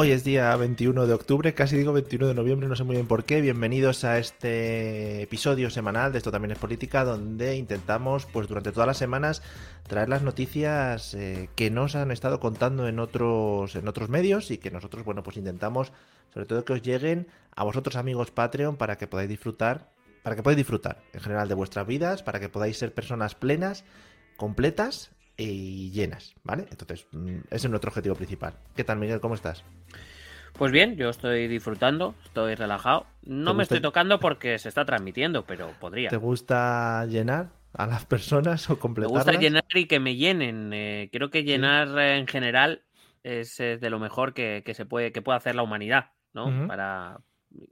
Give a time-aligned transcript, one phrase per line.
[0.00, 3.08] Hoy es día 21 de octubre, casi digo 21 de noviembre, no sé muy bien
[3.08, 3.40] por qué.
[3.40, 8.86] Bienvenidos a este episodio semanal de Esto también es política, donde intentamos, pues durante todas
[8.86, 9.42] las semanas,
[9.88, 14.58] traer las noticias eh, que nos han estado contando en otros, en otros medios y
[14.58, 15.92] que nosotros, bueno, pues intentamos,
[16.32, 19.90] sobre todo que os lleguen a vosotros amigos Patreon para que podáis disfrutar,
[20.22, 23.84] para que podáis disfrutar en general de vuestras vidas, para que podáis ser personas plenas,
[24.36, 26.66] completas y llenas, ¿vale?
[26.70, 28.54] Entonces, mm, ese es nuestro objetivo principal.
[28.76, 29.20] ¿Qué tal, Miguel?
[29.20, 29.64] ¿Cómo estás?
[30.54, 33.06] Pues bien, yo estoy disfrutando, estoy relajado.
[33.22, 36.08] No me estoy tocando porque se está transmitiendo, pero podría.
[36.08, 39.24] ¿Te gusta llenar a las personas o completarlas?
[39.24, 40.72] Me gusta llenar y que me llenen.
[40.72, 42.82] Eh, creo que llenar eh, en general
[43.22, 46.66] es, de lo mejor que, se puede, que puede hacer la humanidad, ¿no?
[46.66, 47.20] Para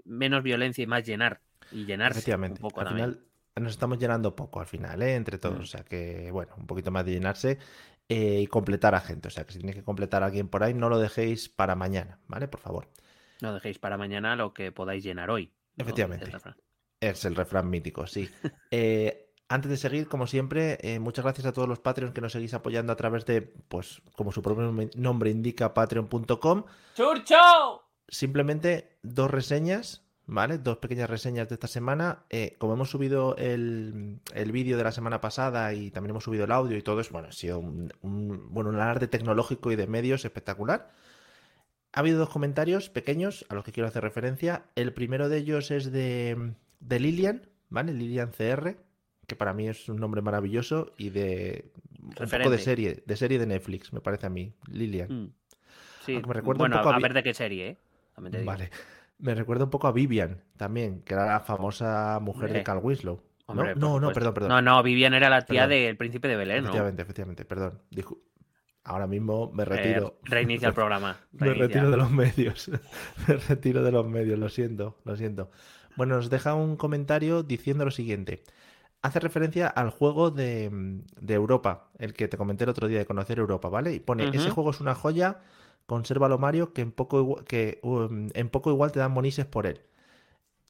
[0.04, 1.40] menos violencia y más llenar.
[1.72, 2.60] Y llenarse Efectivamente.
[2.62, 3.20] un poco al final
[3.60, 5.14] nos estamos llenando poco al final, ¿eh?
[5.14, 5.58] entre todos.
[5.58, 5.62] Mm.
[5.62, 7.58] O sea que, bueno, un poquito más de llenarse
[8.08, 9.28] eh, y completar a gente.
[9.28, 11.74] O sea que si tenéis que completar a alguien por ahí, no lo dejéis para
[11.74, 12.48] mañana, ¿vale?
[12.48, 12.88] Por favor.
[13.40, 15.52] No dejéis para mañana lo que podáis llenar hoy.
[15.76, 16.30] Efectivamente.
[17.00, 18.28] Es el refrán mítico, sí.
[18.70, 22.32] Eh, antes de seguir, como siempre, eh, muchas gracias a todos los Patreons que nos
[22.32, 26.64] seguís apoyando a través de, pues, como su propio nombre indica, patreon.com.
[26.94, 27.84] ¡Churcho!
[28.08, 30.58] Simplemente dos reseñas ¿vale?
[30.58, 32.24] Dos pequeñas reseñas de esta semana.
[32.30, 36.44] Eh, como hemos subido el, el vídeo de la semana pasada y también hemos subido
[36.44, 39.86] el audio y todo eso, bueno, ha sido un, bueno, un alarde tecnológico y de
[39.86, 40.90] medios espectacular.
[41.92, 44.64] Ha habido dos comentarios pequeños a los que quiero hacer referencia.
[44.74, 47.94] El primero de ellos es de, de Lilian, ¿vale?
[47.94, 48.76] Lilian CR,
[49.26, 51.70] que para mí es un nombre maravilloso y de
[52.20, 54.52] un poco de serie, de serie de Netflix, me parece a mí.
[54.70, 55.08] Lilian.
[55.08, 55.32] Mm.
[56.04, 57.76] Sí, me recuerda bueno, un poco a, ver de qué serie, ¿eh?
[58.44, 58.70] Vale.
[59.18, 63.22] Me recuerda un poco a Vivian también, que era la famosa mujer de Carl Winslow.
[63.48, 63.74] ¿no?
[63.74, 64.50] no, no, perdón, perdón.
[64.50, 67.80] No, no, Vivian era la tía del príncipe de Belén, Efectivamente, efectivamente, perdón.
[68.84, 70.18] Ahora mismo me retiro.
[70.24, 71.18] Eh, reinicia el programa.
[71.32, 72.70] me retiro de los medios.
[73.28, 75.50] me retiro de los medios, lo siento, lo siento.
[75.96, 78.42] Bueno, nos deja un comentario diciendo lo siguiente.
[79.02, 80.70] Hace referencia al juego de,
[81.26, 83.92] Europa, el que te comenté el otro día de conocer Europa, ¿vale?
[83.94, 85.38] Y pone, ese juego es una joya
[85.86, 89.80] consérvalo Mario, que en poco, que, um, en poco igual te dan monises por él.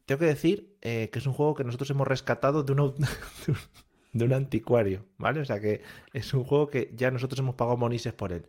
[0.04, 2.94] Tengo que decir eh, que es un juego que nosotros hemos rescatado de un,
[4.12, 5.40] de un anticuario, ¿vale?
[5.40, 5.82] O sea que
[6.12, 8.46] es un juego que ya nosotros hemos pagado monises por él.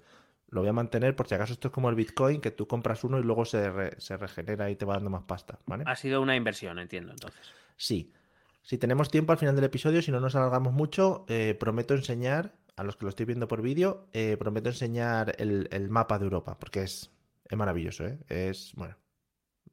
[0.49, 3.03] Lo voy a mantener por si acaso esto es como el Bitcoin, que tú compras
[3.03, 5.83] uno y luego se, se regenera y te va dando más pasta, ¿vale?
[5.87, 7.41] Ha sido una inversión, entiendo, entonces.
[7.75, 8.13] Sí.
[8.61, 12.53] Si tenemos tiempo al final del episodio, si no nos alargamos mucho, eh, prometo enseñar
[12.77, 16.57] a los que lo estoy viendo por vídeo, eh, prometo enseñar el, mapa de Europa,
[16.59, 17.11] porque es,
[17.49, 18.19] es maravilloso, ¿eh?
[18.29, 18.95] Es, bueno,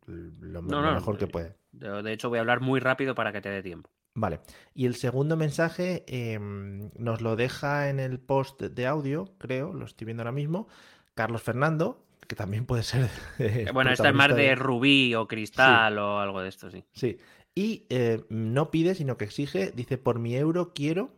[0.07, 1.55] lo, mejor que puede.
[1.71, 3.91] De hecho, voy a hablar muy rápido para que te dé tiempo.
[4.15, 4.41] Vale.
[4.75, 9.85] Y el segundo mensaje em, nos lo deja en el post de audio, creo, lo
[9.85, 10.67] estoy viendo ahora mismo,
[11.15, 13.11] Carlos Fernando, que también puede ser...
[13.39, 16.85] Eh, bueno, esta es más de rubí o cristal o algo de esto, sí.
[16.93, 17.19] Sí.
[17.55, 17.87] Y
[18.31, 21.13] no pide, sino que exige, dice, por mi euro quiero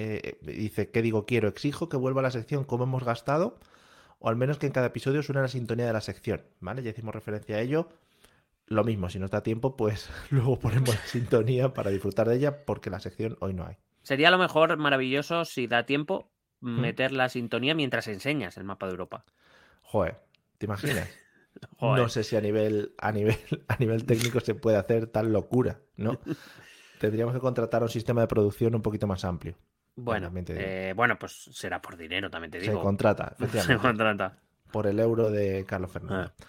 [0.00, 1.26] eh, dice, ¿qué digo?
[1.26, 3.58] Quiero, exijo que vuelva a la sección como hemos gastado,
[4.20, 6.84] o al menos que en cada episodio suene la sintonía de la sección, ¿vale?
[6.84, 7.88] Ya hicimos referencia a ello.
[8.66, 12.64] Lo mismo, si nos da tiempo, pues luego ponemos la sintonía para disfrutar de ella,
[12.64, 13.76] porque la sección hoy no hay.
[14.02, 16.30] Sería lo mejor maravilloso si da tiempo
[16.60, 19.24] meter la sintonía mientras enseñas el mapa de Europa.
[19.82, 20.20] Joder,
[20.58, 21.08] ¿te imaginas?
[21.80, 23.36] No sé si a nivel, a nivel,
[23.66, 26.20] a nivel técnico se puede hacer tal locura, ¿no?
[27.00, 29.56] Tendríamos que contratar un sistema de producción un poquito más amplio.
[30.00, 32.74] Bueno, eh, bueno, pues será por dinero, también te digo.
[32.78, 33.74] Se contrata, efectivamente.
[33.74, 34.38] Se contrata.
[34.70, 36.32] Por el euro de Carlos Fernández.
[36.38, 36.44] Ah.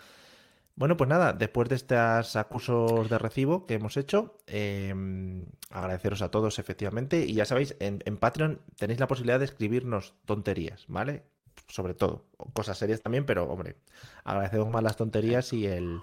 [0.75, 6.31] Bueno, pues nada, después de estos acusos de recibo que hemos hecho, em, agradeceros a
[6.31, 7.25] todos, efectivamente.
[7.25, 11.23] Y ya sabéis, en, en, Patreon tenéis la posibilidad de escribirnos tonterías, ¿vale?
[11.67, 13.75] Sobre todo, cosas serias también, pero hombre,
[14.23, 15.99] agradecemos más las tonterías y el,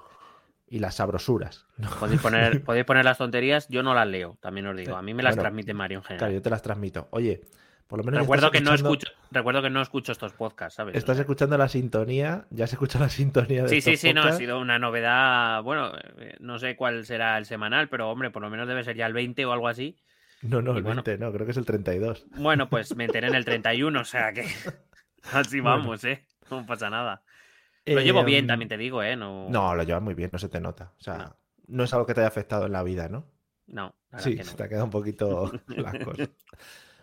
[0.68, 1.66] y las sabrosuras.
[2.00, 4.96] Podéis, poner, podéis poner las tonterías, yo no las leo, también os digo.
[4.96, 6.18] A mí me las transmite Mario en general.
[6.18, 7.06] Claro, yo te las transmito.
[7.12, 7.40] Oye,
[7.86, 8.82] Por lo menos recuerdo, que escuchando...
[8.88, 10.96] no escucho, recuerdo que no escucho estos podcasts, ¿sabes?
[10.96, 14.28] Estás escuchando la sintonía, ya se escucha la sintonía de Sí, estos sí, sí, podcasts.
[14.30, 15.62] no, ha sido una novedad.
[15.62, 18.96] Bueno, eh, no sé cuál será el semanal, pero hombre, por lo menos debe ser
[18.96, 19.96] ya el 20 o algo así.
[20.42, 21.02] No, no, y el bueno.
[21.04, 22.26] 20, no, creo que es el 32.
[22.36, 24.42] Bueno, pues me enteré en el 31, o sea que
[25.32, 25.78] así Bueno.
[25.78, 26.24] vamos, ¿eh?
[26.50, 27.22] No pasa nada.
[27.86, 29.16] Lo llevo bien, también te digo, ¿eh?
[29.16, 30.92] No, No, lo llevas muy bien, no se te nota.
[30.98, 31.36] O sea, No.
[31.68, 33.24] no, es algo que te haya afectado en la vida, ¿no?
[33.66, 34.50] no, Sí, que no.
[34.50, 36.30] se te ha quedado un poquito las cosas.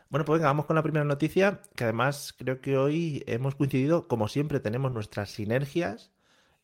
[0.10, 4.08] Bueno, pues venga, vamos con la primera noticia, que además creo que hoy hemos coincidido,
[4.08, 6.12] como siempre, tenemos nuestras sinergias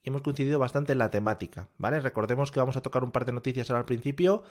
[0.04, 2.00] y hemos coincidido bastante en la temática, ¿vale?
[2.00, 4.44] Recordemos que vamos a tocar un par de noticias ahora al principio.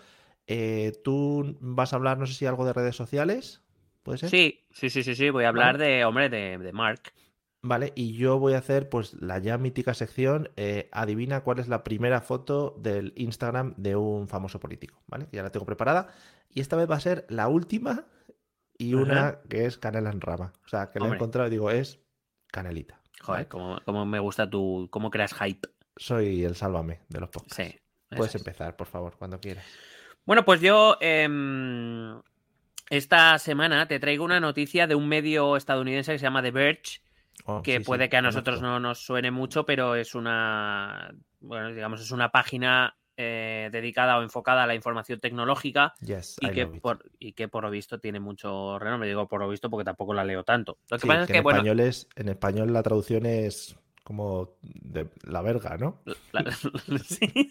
[0.47, 3.63] Eh, tú vas a hablar, no sé si algo de redes sociales,
[4.03, 4.31] ¿puede ser?
[4.31, 7.13] Sí, sí, sí, sí, sí, voy a hablar de, hombre, de, de Mark.
[7.61, 11.67] Vale, y yo voy a hacer pues la ya mítica sección, eh, adivina cuál es
[11.67, 15.27] la primera foto del Instagram de un famoso político, ¿vale?
[15.27, 16.09] Que ya la tengo preparada.
[16.51, 18.07] Y esta vez va a ser la última
[18.79, 20.53] y una que es canela en rama.
[20.65, 22.01] O sea, que la he encontrado y digo, es
[22.47, 23.01] canelita.
[23.21, 23.49] Joder, ¿vale?
[23.49, 24.89] cómo, cómo me gusta tu.
[24.91, 25.69] cómo creas hype.
[25.97, 27.57] Soy el sálvame de los podcasts.
[27.57, 27.77] Sí.
[28.09, 28.41] Puedes es.
[28.41, 29.65] empezar, por favor, cuando quieras.
[30.25, 32.21] Bueno, pues yo em,
[32.89, 37.01] esta semana te traigo una noticia de un medio estadounidense que se llama The Verge,
[37.51, 38.73] Oh, que sí, sí, puede que a nosotros conozco.
[38.75, 44.23] no nos suene mucho, pero es una, bueno, digamos, es una página eh, dedicada o
[44.23, 48.21] enfocada a la información tecnológica Yes, y que, por, y que por lo visto tiene
[48.21, 49.09] mucho renombre.
[49.09, 50.79] Digo por lo visto porque tampoco la leo tanto.
[50.91, 53.77] Lo que Sí, pasa es que en, bueno, español es- en español la traducción es
[54.05, 56.03] como de la verga, ¿no?
[56.33, 56.45] la-
[57.05, 57.51] sí.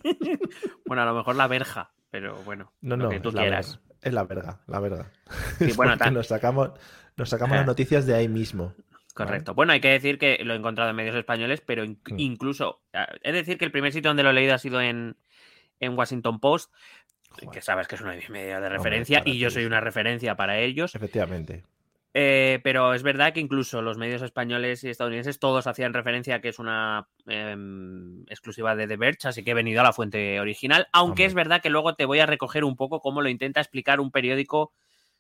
[0.86, 3.42] bueno, a lo mejor la verja, pero bueno, No, lo no, que tú es la
[3.42, 3.68] quieras.
[3.80, 3.98] verga.
[4.04, 5.12] Es la verga, la verga.
[5.58, 6.70] Sí, bueno, nos sacamos,
[7.18, 8.74] nos sacamos las noticias de ahí mismo.
[9.26, 9.54] Correcto.
[9.54, 11.96] Bueno, hay que decir que lo he encontrado en medios españoles, pero Mm.
[12.18, 12.82] incluso.
[12.94, 15.18] ah, Es decir, que el primer sitio donde lo he leído ha sido en,
[15.80, 16.74] en Washington Post,
[17.30, 19.80] Joder, que sabes que es una de mis medios de referencia y yo soy una
[19.82, 20.96] referencia para ellos.
[20.96, 21.64] Efectivamente.
[22.14, 26.42] Eh, pero es verdad que incluso los medios españoles y estadounidenses todos hacían referencia a
[26.42, 30.40] que es una em, exclusiva de The Verge, así que he venido a la fuente
[30.40, 30.88] original.
[30.94, 31.26] Aunque Hombre.
[31.26, 34.10] es verdad que luego te voy a recoger un poco cómo lo intenta explicar un
[34.10, 34.74] periódico,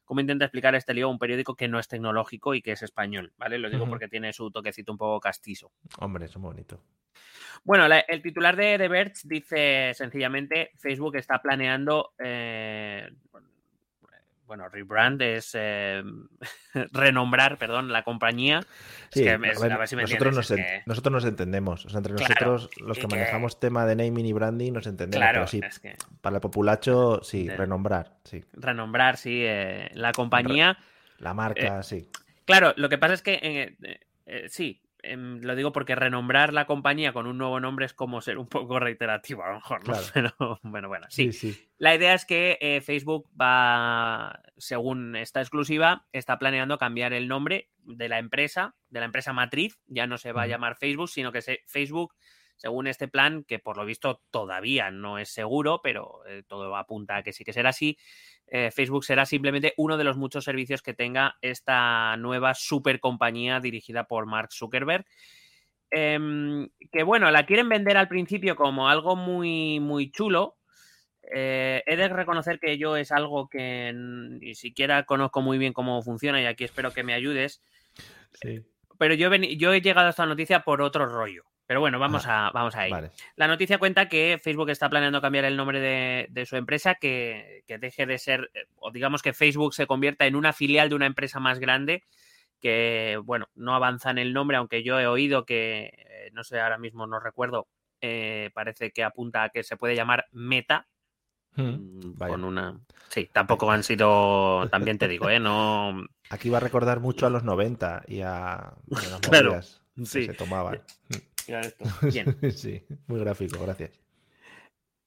[0.08, 3.34] cómo intenta explicar este lío un periódico que no es tecnológico y que es español,
[3.38, 3.60] ¿vale?
[3.60, 5.72] Lo digo porque tiene su toquecito un poco castizo.
[6.00, 6.82] Hombre, es muy bonito.
[7.64, 13.50] Bueno, la- el titular de The Verge dice sencillamente Facebook está planeando eh, bueno,
[14.70, 16.04] rebrand es eh,
[16.94, 18.62] renombrar, perdón, la compañía.
[19.10, 21.26] Sí, es que, ver, a ver si me nosotros, nos es en- que- nosotros nos
[21.26, 21.86] entendemos.
[21.86, 24.88] O sea, entre Claro, nosotros, los que que- manejamos tema de naming y branding, nos
[24.88, 25.22] entendemos.
[25.22, 25.82] Claro, pero sí, es
[26.22, 28.44] para el populacho, sí, De- renombrar, sí.
[28.54, 30.78] renombrar, sí, eh, la compañía.
[31.20, 32.10] La marca, sí.
[32.46, 34.82] Claro, lo que pasa es que eh, eh, eh, sí,
[35.16, 38.80] lo digo porque renombrar la compañía con un nuevo nombre es como ser un poco
[38.80, 39.94] reiterativo, a lo mejor, ¿no?
[39.94, 40.08] Claro.
[40.14, 41.32] Pero bueno, bueno, sí.
[41.32, 41.70] Sí, sí.
[41.78, 47.70] La idea es que eh, Facebook va, según esta exclusiva, está planeando cambiar el nombre
[47.84, 49.80] de la empresa, de la empresa matriz.
[49.88, 52.14] Ya no se va a llamar Facebook, sino que se, Facebook,
[52.58, 57.18] según este plan, que por lo visto todavía no es seguro, pero eh, todo apunta
[57.18, 57.98] a que sí que será así,
[58.48, 63.60] eh, Facebook será simplemente uno de los muchos servicios que tenga esta nueva super compañía
[63.60, 65.06] dirigida por Mark Zuckerberg.
[65.90, 70.58] Em, que bueno, la quieren vender al principio como algo muy, muy chulo,
[71.34, 76.02] eh, he de reconocer que yo es algo que ni siquiera conozco muy bien cómo
[76.02, 77.62] funciona y aquí espero que me ayudes.
[78.34, 78.64] sí.
[79.00, 81.44] Pero yo, yo he llegado a esta noticia por otro rollo.
[81.68, 82.96] Pero bueno, vamos, a, vamos a ello.
[82.96, 83.12] Vale.
[83.36, 87.64] La noticia cuenta que Facebook está planeando cambiar el nombre de, de su empresa, que,
[87.68, 90.96] que deje de ser, eh, o digamos que Facebook se convierta en una filial de
[90.96, 92.04] una empresa más grande,
[92.62, 96.60] que, bueno, no avanza en el nombre, aunque yo he oído que, eh, no sé,
[96.60, 97.68] ahora mismo no recuerdo,
[98.02, 100.88] eh, parece que apunta a que se puede llamar Meta,
[101.56, 102.32] Mm, Mm, vaya.
[102.34, 107.00] con una sí tampoco han sido también te digo eh no Aquí va a recordar
[107.00, 110.26] mucho a los 90 y a, las Claro, movidas que sí.
[110.26, 110.82] se tomaban.
[111.48, 111.86] Esto.
[112.14, 112.38] bien.
[112.52, 113.92] Sí, muy gráfico, gracias.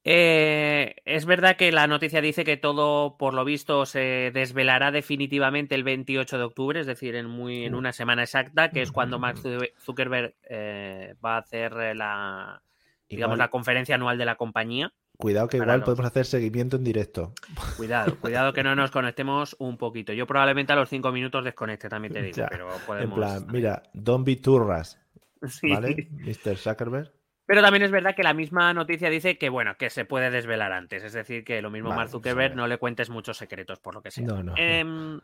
[0.02, 5.74] Eh, es verdad que la noticia dice que todo por lo visto se desvelará definitivamente
[5.74, 9.18] el 28 de octubre es decir en muy en una semana exacta que es cuando
[9.18, 12.62] Mark Zu- Zuckerberg eh, va a hacer la
[13.10, 14.90] digamos Igual- la conferencia anual de la compañía.
[15.18, 17.34] Cuidado que igual podemos hacer seguimiento en directo.
[17.76, 20.14] cuidado cuidado que no nos conectemos un poquito.
[20.14, 23.46] Yo probablemente a los cinco minutos desconecte también te digo Ya, pero En podemos plan,
[23.52, 24.98] mira, don't be turras,
[25.48, 25.70] Sí.
[25.70, 26.08] ¿vale?
[26.10, 26.56] Mr.
[26.56, 27.12] Zuckerberg.
[27.46, 30.72] Pero también es verdad que la misma noticia dice que, bueno, que se puede desvelar
[30.72, 31.02] antes.
[31.02, 33.94] Es decir, que lo mismo Vale, Mark pues, Zuckerberg no le cuentes muchos secretos, por
[33.94, 34.24] lo que sea.
[34.24, 34.54] No, no.
[34.56, 35.20] Em,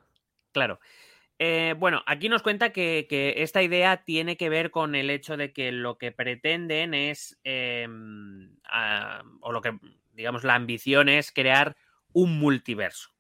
[0.51, 0.81] claro.
[1.39, 5.37] Eh, bueno, aquí nos cuenta que, que esta idea tiene que ver con el hecho
[5.37, 8.57] de que lo que pretenden es, em,
[9.41, 9.79] o lo que,
[10.13, 11.77] digamos, la ambición es crear
[12.13, 13.11] un multiverso.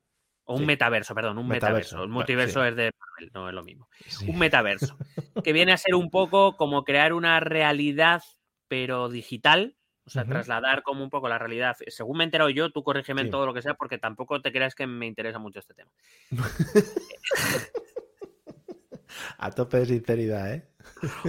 [0.46, 0.66] O un Sí.
[0.66, 1.96] metaverso, perdón, un metaverso.
[1.96, 2.68] Metaverso, El multiverso sí.
[2.68, 3.88] es de Marvel, no es lo mismo.
[4.06, 4.30] Sí.
[4.30, 4.96] Un metaverso.
[5.44, 8.22] que viene a ser un poco como crear una realidad,
[8.68, 9.76] pero digital.
[10.06, 11.76] O sea, trasladar como un poco la realidad.
[11.88, 14.52] Según me he enterado yo, tú corrígeme en todo lo que sea, porque tampoco te
[14.52, 15.90] creas que me interesa mucho este tema.
[19.38, 20.68] A tope de sinceridad, ¿eh?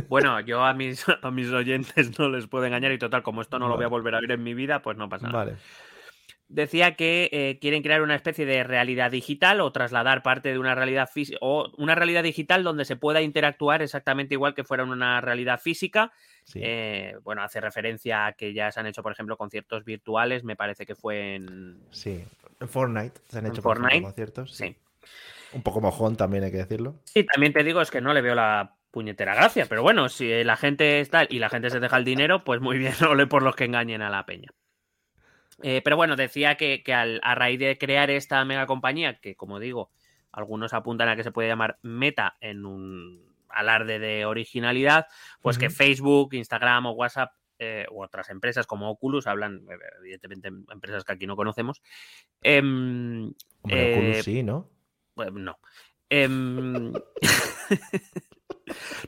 [0.10, 3.60] Bueno, yo a mis, a mis oyentes no les puedo engañar y total, como esto
[3.60, 5.46] no lo voy a volver a ver en mi vida, pues no pasa nada.
[5.46, 5.58] Vale.
[6.50, 10.76] Decía que eh, quieren crear una especie de realidad digital o trasladar parte de una
[10.76, 15.20] realidad física o una realidad digital donde se pueda interactuar exactamente igual que fuera una
[15.20, 16.14] realidad física.
[16.46, 16.62] Sí.
[16.64, 20.56] Eh, bueno, hace referencia a que ya se han hecho, por ejemplo, conciertos virtuales, me
[20.56, 21.80] parece que fue en...
[21.92, 22.24] Sí.
[22.62, 24.56] En Fortnite se han hecho ejemplo, Fortnite, conciertos.
[24.56, 24.76] Sí.
[25.52, 26.96] Un poco mojón también hay que decirlo.
[27.04, 30.44] Sí, también te digo, es que no le veo la puñetera gracia, pero bueno, si
[30.44, 33.44] la gente está y la gente se deja el dinero, pues muy bien, ole por
[33.44, 34.50] los que engañen a la peña.
[35.64, 39.36] Eh, pero bueno, decía que, que al- a raíz de crear esta mega compañía, que
[39.36, 39.92] como digo,
[40.32, 45.08] algunos apuntan a que se puede llamar Meta en un alarde de originalidad,
[45.42, 45.70] pues que.
[45.70, 51.14] Facebook, Instagram o WhatsApp eh, u otras empresas como Oculus, hablan eh, evidentemente empresas que
[51.14, 51.82] aquí no conocemos,
[52.44, 53.34] em,
[53.64, 54.70] Hombre, Oculus sí, ¿no?
[55.16, 55.58] pues no.
[56.10, 56.94] Em,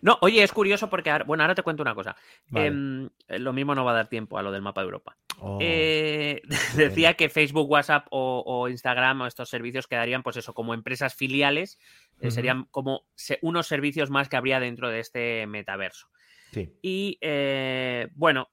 [0.01, 2.15] no, oye, es curioso porque, ahora- bueno, ahora te cuento una cosa.
[2.48, 2.68] Vale.
[2.68, 5.18] Em, lo mismo no va a dar tiempo a lo del mapa de Europa.
[5.41, 6.41] Oh, Eh,
[6.75, 11.15] decía que Facebook, WhatsApp o, o Instagram o estos servicios quedarían, pues eso, como empresas
[11.15, 11.79] filiales,
[12.22, 16.08] eh, serían como se- unos servicios más que habría dentro de este metaverso.
[16.51, 16.74] sí.
[16.81, 18.50] Y eh, bueno,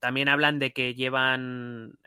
[0.00, 1.98] también hablan de que llevan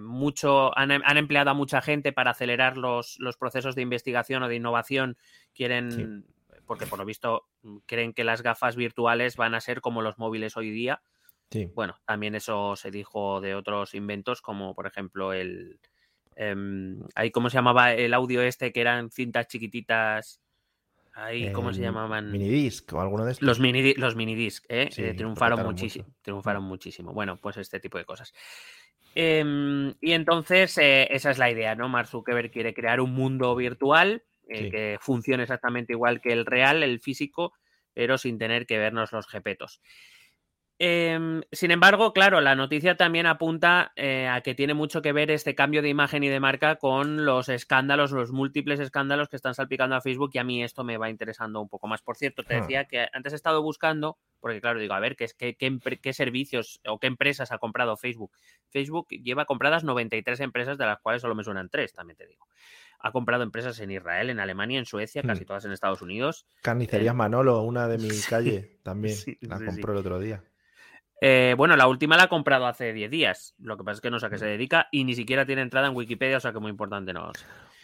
[0.00, 4.48] mucho, han, han empleado a mucha gente para acelerar los, los procesos de investigación o
[4.48, 5.16] de innovación.
[5.54, 6.24] Quieren,
[6.66, 10.18] porque por lo visto mm, creen que las gafas virtuales van a ser como los
[10.18, 11.02] móviles hoy día.
[11.52, 11.70] Sí.
[11.74, 15.78] Bueno, también eso se dijo de otros inventos, como por ejemplo el.
[16.34, 18.72] em, ahí, ¿cómo se llamaba el audio este?
[18.72, 20.40] Que eran cintas chiquititas.
[21.14, 22.32] Ahí, ¿cómo se El llamaban?
[22.32, 23.46] Minidisc o alguno de estos.
[23.46, 24.88] Los mini los minidisc, ¿eh?
[24.90, 26.06] Sí, Eh, triunfaron muchísimo.
[26.22, 27.12] Triunfaron muchísimo.
[27.12, 28.32] Bueno, pues este tipo de cosas.
[29.14, 31.88] Em, y entonces, eh, esa es la idea, ¿no?
[31.90, 34.70] Mark Zuckerberg quiere crear un mundo virtual eh, Sí.
[34.70, 37.52] que funcione exactamente igual que el real, el físico,
[37.94, 39.80] pero sin tener que vernos los jepetos.
[40.84, 45.30] Em, sin embargo, claro, la noticia también apunta eh, a que tiene mucho que ver
[45.30, 49.54] este cambio de imagen y de marca con los escándalos, los múltiples escándalos que están
[49.54, 52.02] salpicando a Facebook y a mí esto me va interesando un poco más.
[52.02, 52.60] Por cierto, te Ah.
[52.62, 55.54] decía que antes he estado buscando, porque claro, digo, a ver, ¿qué, qué,
[56.02, 58.32] qué servicios o qué empresas ha comprado Facebook?
[58.68, 62.48] Facebook lleva compradas 93 empresas, de las cuales solo me suenan tres, también te digo.
[62.98, 65.46] Ha comprado empresas en Israel, en Alemania, en Suecia, casi Hmm.
[65.46, 66.44] todas en Estados Unidos.
[66.60, 69.14] Carnicería Manolo, una de mi calle también.
[69.14, 70.42] sí, la sí, compró el otro día.
[71.24, 73.54] Eh, bueno, la última la ha comprado hace 10 días.
[73.58, 75.62] Lo que pasa es que no sé a qué se dedica y ni siquiera tiene
[75.62, 77.30] entrada en Wikipedia, o sea que muy importante no.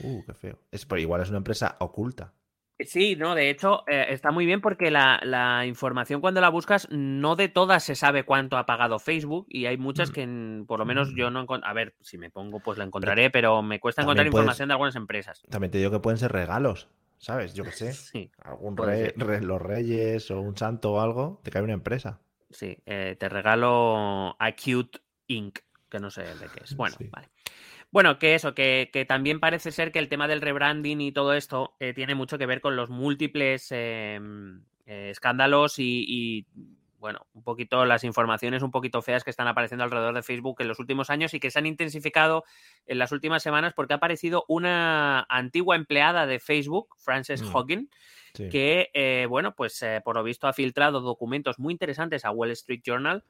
[0.01, 0.59] Uh, qué feo.
[0.73, 2.33] Es, pero igual es una empresa oculta.
[2.81, 6.87] Sí, no, de hecho eh, está muy bien porque la, la información cuando la buscas,
[6.91, 10.13] no de todas se sabe cuánto ha pagado Facebook y hay muchas Mm.
[10.13, 11.17] que en- por lo menos Mm.
[11.17, 11.69] yo no encuentro.
[11.69, 14.75] A ver, si me pongo pues la encontraré, pero me cuesta encontrar puedes- información de
[14.75, 15.43] algunas empresas.
[15.51, 17.55] También te digo que pueden ser regalos, ¿sabes?
[17.55, 17.93] Yo qué sé.
[17.93, 22.21] Sí, Algún rey, re- los reyes o un santo o algo, te cae una empresa.
[22.51, 22.77] Sí.
[22.87, 25.59] eh, te regalo Acute Inc.,
[25.91, 26.71] que no sé de qué es.
[26.77, 27.09] Bueno, Sí.
[27.11, 27.29] vale.
[27.91, 31.33] Bueno, que eso, que, que también parece ser que el tema del rebranding y todo
[31.33, 34.21] esto eh, tiene mucho que ver con los múltiples eh,
[34.85, 36.47] eh, escándalos y, y,
[36.99, 40.69] bueno, un poquito las informaciones un poquito feas que están apareciendo alrededor de Facebook en
[40.69, 42.45] los últimos años y que se han intensificado
[42.87, 47.55] en las últimas semanas porque ha aparecido una antigua empleada de Facebook, Frances Mm.
[47.55, 47.91] Hogan,
[48.35, 48.49] Sí.
[48.51, 52.51] que, eh, bueno, pues eh, por lo visto ha filtrado documentos muy interesantes a Wall
[52.51, 53.25] Street Journal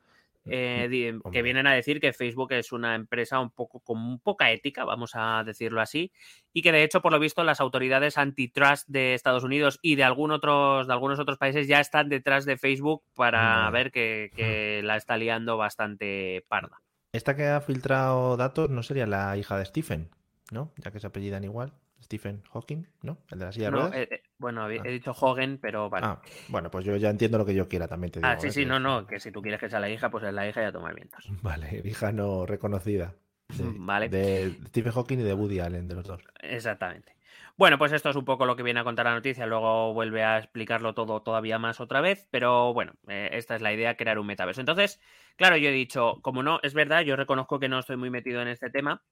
[0.51, 4.85] eh, que vienen a decir que Facebook es una empresa un poco con poca ética,
[4.85, 6.13] vamos a decirlo así,
[6.53, 10.05] y que de hecho, por lo visto, las autoridades antitrust de Estados Unidos y de,
[10.05, 14.83] algún otros, de algunos otros países ya están detrás de Facebook para ver que, que
[14.83, 16.81] la está liando bastante parda.
[17.13, 20.11] Esta que ha filtrado datos no sería la hija de Stephen,
[20.51, 20.73] ¿no?
[20.77, 21.73] Ya que se apellidan igual.
[22.01, 23.19] Stephen Hawking, ¿no?
[23.31, 24.83] El de la silla No, eh, eh, bueno, he, Ah.
[24.85, 26.07] he dicho Hogan, pero vale.
[26.07, 28.29] Ah, bueno, pues yo ya entiendo lo que yo quiera, también te digo.
[28.31, 28.53] Ah, sí, ¿eh?
[28.53, 30.63] sí, no, no, que si tú quieres que sea la hija, pues es la hija
[30.63, 31.25] y a tomar vientos.
[31.43, 33.15] Vale, hija no reconocida.
[33.49, 34.09] De, Vale.
[34.11, 36.23] de Stephen Hawking y de Woody Allen, de los dos.
[36.43, 37.17] Exactamente.
[37.59, 40.23] Bueno, pues esto es un poco lo que viene a contar la noticia, luego vuelve
[40.23, 44.21] a explicarlo todo todavía más otra vez, pero bueno, eh, esta es la idea, crear
[44.21, 44.61] un metaverso.
[44.61, 45.01] Entonces,
[45.37, 48.41] claro, yo he dicho, como no, es verdad, yo reconozco que no estoy muy metido
[48.43, 49.03] en este tema,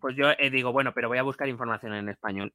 [0.00, 2.54] pues yo eh, digo, bueno, pero voy a buscar información en español.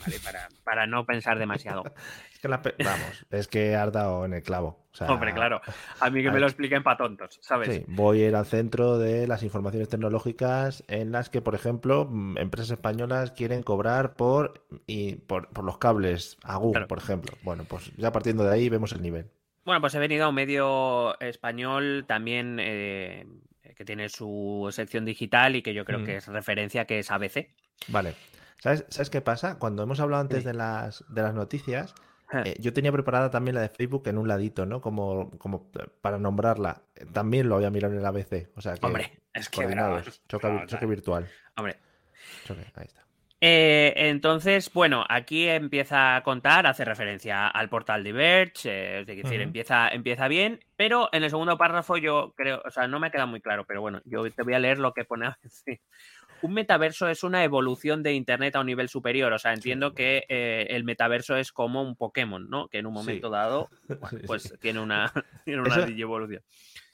[0.00, 0.18] ¿Vale?
[0.20, 1.84] Para, para no pensar demasiado.
[2.36, 4.84] Es que la vamos, es que has dado en el clavo.
[4.92, 5.60] O sea, Hombre, claro.
[6.00, 7.74] A mí que a me lo expliquen para tontos, ¿sabes?
[7.74, 12.06] Sí, voy a ir al centro de las informaciones tecnológicas en las que, por ejemplo,
[12.10, 16.88] mm, empresas españolas quieren cobrar por, y por, por los cables a Google, Claro.
[16.88, 17.36] por ejemplo.
[17.42, 19.30] Bueno, pues ya partiendo de ahí vemos el nivel.
[19.64, 23.26] Bueno, pues he venido a un medio español también eh,
[23.74, 26.04] que tiene su sección digital y que yo creo Mm.
[26.04, 27.48] que es referencia, que es ABC.
[27.88, 28.14] Vale.
[28.60, 29.58] ¿Sabes, ¿sabes qué pasa?
[29.58, 30.46] Cuando hemos hablado antes Sí.
[30.46, 31.94] de las, de las noticias,
[32.32, 34.80] Eh, eh, yo tenía preparada también la de Facebook en un ladito, ¿no?
[34.80, 35.70] Como, como
[36.00, 36.82] para nombrarla.
[36.96, 38.48] Eh, También lo voy a mirar en el ABC.
[38.56, 41.28] O sea que Hombre, es que vamos, Choque, virtual.
[41.56, 41.76] Hombre.
[42.44, 43.06] Choque, ahí está.
[43.40, 49.06] Eh, entonces, bueno, aquí empieza a contar, hace referencia al portal de Verge, eh, es
[49.06, 53.10] decir, empieza, empieza bien, pero en el segundo párrafo yo creo, o sea, no me
[53.10, 55.80] queda muy claro, pero bueno, yo te voy a leer lo que pone a veces.
[56.42, 60.24] Un metaverso es una evolución de Internet a un nivel superior, o sea, entiendo que
[60.28, 62.68] eh, el metaverso es como un Pokémon, ¿no?
[62.68, 62.98] Que en un Sí.
[62.98, 63.68] momento dado,
[64.00, 64.50] bueno, pues sí.
[64.60, 65.12] tiene una,
[65.44, 66.42] tiene una Eso- evolución.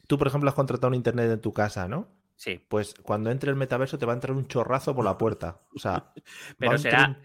[0.07, 2.09] Tú, por ejemplo, has contratado un internet en tu casa, ¿no?
[2.37, 5.61] Sí, Pues cuando entre el metaverso te va a entrar un chorrazo por la puerta.
[5.77, 6.13] O sea,
[6.59, 7.17] Pero será- un-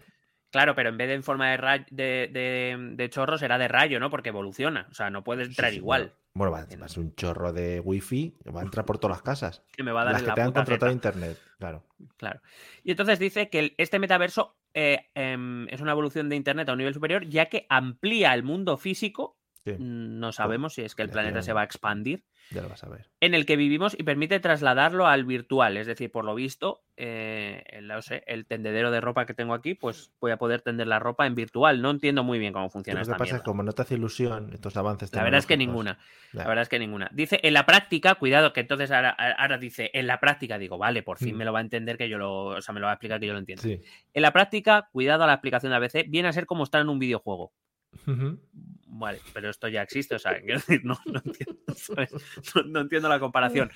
[0.50, 3.68] Claro, pero en vez de en forma de, ra- de, de- de chorro será de
[3.68, 4.10] rayo, ¿no?
[4.10, 4.86] Porque evoluciona.
[4.90, 6.14] O sea, no puede entrar sí, igual.
[6.34, 9.22] Bueno, bueno, va, a ser un chorro de wifi, va a entrar por todas las
[9.22, 9.62] casas.
[9.76, 11.84] Que me va a dar Las que la te han contratado internet, claro.
[12.16, 12.40] Claro.
[12.84, 16.78] Y entonces dice que este metaverso eh, em, es una evolución de Internet a un
[16.78, 19.37] nivel superior, ya que amplía el mundo físico.
[19.64, 22.24] Sí, No sabemos si es que el planeta se va a expandir.
[22.50, 23.06] ya lo vas a ver.
[23.20, 25.76] En el que vivimos y permite trasladarlo al virtual.
[25.76, 29.52] Es decir, por lo visto, eh, el, no sé, el tendedero de ropa que tengo
[29.52, 31.82] aquí, pues voy a poder tender la ropa en virtual.
[31.82, 34.50] No entiendo muy bien cómo funciona lo que pasa es como no te hace ilusión
[34.54, 35.98] estos avances La verdad es que ninguna.
[36.32, 37.10] La verdad es que ninguna.
[37.12, 41.02] Dice, en la práctica, cuidado, que entonces ahora, ahora dice, en la práctica, digo, vale,
[41.02, 41.38] por fin Mm.
[41.38, 43.20] me lo va a entender que yo lo, o sea, me lo va a explicar
[43.20, 43.62] que yo lo entiendo.
[43.62, 43.80] Sí.
[44.14, 46.88] En la práctica, cuidado a la aplicación de ABC, viene a ser como estar en
[46.88, 47.52] un videojuego.
[48.90, 52.10] Vale, pero esto ya existe, o sea, quiero decir, no, no entiendo, ¿sabes?
[52.54, 53.70] No- no entiendo la comparación.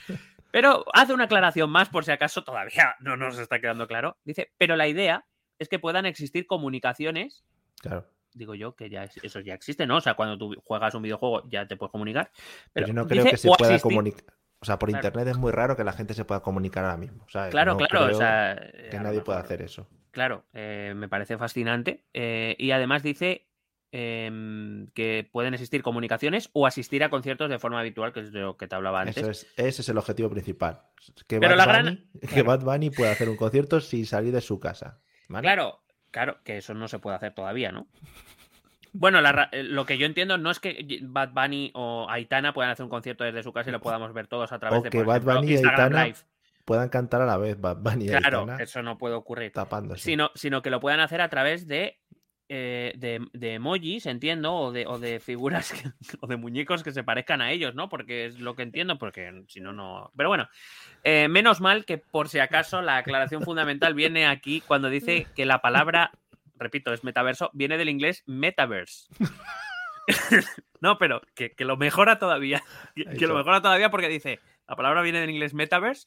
[0.50, 4.16] Pero hace una aclaración más por si acaso todavía no nos está quedando claro.
[4.24, 5.24] Dice, pero la idea
[5.58, 7.44] es que puedan existir comunicaciones
[7.80, 8.06] Claro.
[8.34, 9.96] digo yo que ya es- eso ya existe, ¿no?
[9.96, 12.30] O sea, cuando tú juegas un videojuego ya te puedes comunicar.
[12.32, 13.90] Pero, Pero, yo no creo dice, que se "o pueda asistir".
[13.90, 14.34] comunicar.
[14.60, 15.06] O sea, por Claro.
[15.08, 17.26] internet es muy raro que la gente se pueda comunicar ahora mismo.
[17.28, 17.50] ¿sabes?
[17.50, 18.56] Claro, No claro, o sea,
[18.90, 19.88] que nadie pueda hacer eso.
[20.12, 22.04] Claro, eh, me parece fascinante.
[22.14, 23.48] eh, y además dice
[23.92, 28.40] em, que pueden existir comunicaciones o asistir a conciertos de forma habitual, que es de
[28.40, 29.18] lo que te hablaba antes.
[29.18, 30.80] Eso es, ese es el objetivo principal.
[31.28, 32.44] Que, Pero Bad, la gran- Bunny, que claro.
[32.44, 34.98] Bad Bunny pueda hacer un concierto sin salir de su casa.
[35.28, 35.44] ¿vale?
[35.44, 37.86] Claro, claro, que eso no se puede hacer todavía, ¿no?
[38.94, 42.70] Bueno, la eh, lo que yo entiendo no es que Bad Bunny o Aitana puedan
[42.72, 44.90] hacer un concierto desde su casa y lo podamos ver todos a través O de
[44.90, 46.18] que por Bad ejemplo, Bunny y Aitana Live.
[46.66, 49.50] Puedan cantar a la vez Bad Bunny y Claro, Aitana eso no puede ocurrir.
[49.52, 50.02] tapándose.
[50.02, 52.01] Sino, sino que lo puedan hacer a través de,
[52.54, 56.92] eh, de, de emojis, entiendo, o de, o de figuras que- o de muñecos que
[56.92, 57.88] se parezcan a ellos, ¿no?
[57.88, 60.12] Porque es lo que entiendo, porque si no, no.
[60.16, 60.48] Pero bueno,
[61.02, 65.46] eh, menos mal que por si acaso la aclaración fundamental viene aquí cuando dice que
[65.46, 66.10] la palabra,
[66.56, 69.06] repito, es metaverso, viene del inglés metaverse.
[70.80, 72.62] no, pero que, que lo mejora todavía.
[72.94, 76.06] Que, que lo mejora todavía porque dice, la palabra viene del inglés metaverse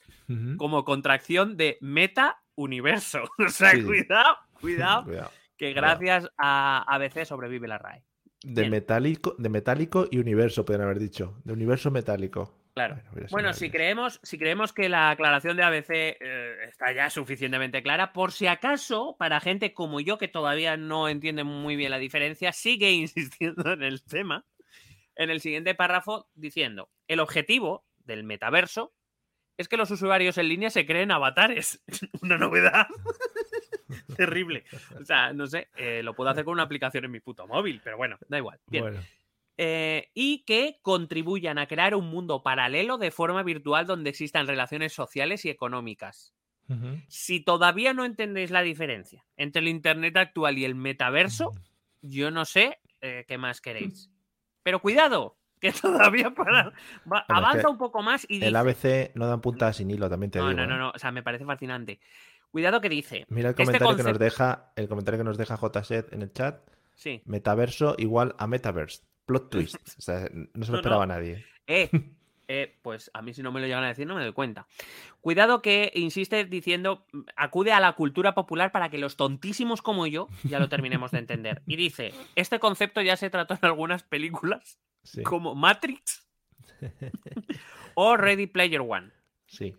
[0.58, 3.24] como contracción de meta universo.
[3.40, 3.84] O sea, Sí.
[3.84, 5.32] cuidado, cuidado, Cuidado.
[5.58, 8.04] Que gracias a ABC sobrevive la RAE.
[8.44, 8.72] De Bien.
[8.72, 11.42] metálico, de metálico y universo, pueden haber dicho.
[11.44, 12.54] De universo metálico.
[12.76, 13.02] Claro.
[13.32, 18.12] Bueno, si creemos, si creemos que la aclaración de ABC eh, está ya suficientemente clara,
[18.12, 22.52] por si acaso, para gente como yo que todavía no entiende muy bien la diferencia,
[22.52, 24.46] sigue insistiendo en el tema.
[25.16, 28.94] En el siguiente párrafo diciendo, el objetivo del metaverso
[29.58, 31.82] es que los usuarios en línea se creen avatares.
[32.22, 32.88] Una novedad.
[34.18, 34.64] Terrible.
[35.00, 37.82] O sea, no sé, eh, lo puedo hacer con una aplicación en mi puto móvil,
[37.84, 38.60] pero bueno, da igual.
[38.68, 38.84] Bien.
[38.84, 39.00] Bueno,
[39.58, 44.92] Eh, y que contribuyan a crear un mundo paralelo de forma virtual donde existan relaciones
[44.94, 46.34] sociales y económicas.
[47.08, 51.54] Si todavía no entendéis la diferencia entre el Internet actual y el metaverso,
[52.02, 54.10] yo no sé eh, qué más queréis.
[54.64, 55.72] Pero cuidado, que
[56.12, 56.74] todavía para, va-
[57.06, 58.48] Bueno, es avanza que un poco más y dice...
[58.48, 60.60] El ABC no dan puntada sin hilo, también te no, digo.
[60.60, 62.00] no, no, no, o sea, me parece fascinante.
[62.56, 63.26] Cuidado que dice...
[63.28, 66.32] Mira el Este comentario que nos deja, el comentario que nos deja JSET en el
[66.32, 66.62] chat.
[66.94, 67.22] Sí.
[67.26, 69.02] Metaverso igual a Metaverse.
[69.26, 69.76] Plot twist.
[69.76, 71.16] O sea, no se No, lo esperaba no.
[71.16, 71.44] nadie.
[71.68, 71.90] Eh,
[72.48, 74.68] eh, pues a mí si no me lo llegan a decir no me doy cuenta.
[75.20, 80.30] Cuidado que insiste diciendo, acude a la cultura popular para que los tontísimos como yo
[80.46, 81.62] ya lo terminemos de entender.
[81.68, 85.24] Y dice, este concepto ya se trató en algunas películas Sí.
[85.24, 86.26] como Matrix
[87.96, 89.12] o Ready Player One.
[89.46, 89.76] Sí.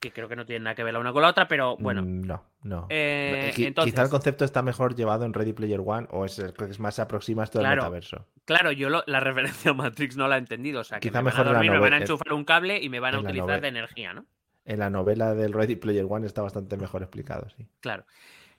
[0.00, 2.02] Que creo que no tienen nada que ver la una con la otra, pero bueno.
[2.02, 2.86] Mm, No, no.
[2.88, 6.52] Eh, entonces- Quizá el concepto está mejor llevado en Ready Player One o es el
[6.52, 7.82] que más se aproxima a esto del Claro.
[7.82, 8.26] metaverso.
[8.44, 9.20] Claro, yo lo- la
[9.64, 10.80] referencia a Matrix no la he entendido.
[10.80, 12.78] O sea, que Quizá me mejor van a dormir, me van a enchufar un cable
[12.82, 14.24] y me van a utilizar de energía, ¿no?
[14.64, 17.66] En la novela del Ready Player One está bastante mejor explicado, sí.
[17.80, 18.04] Claro.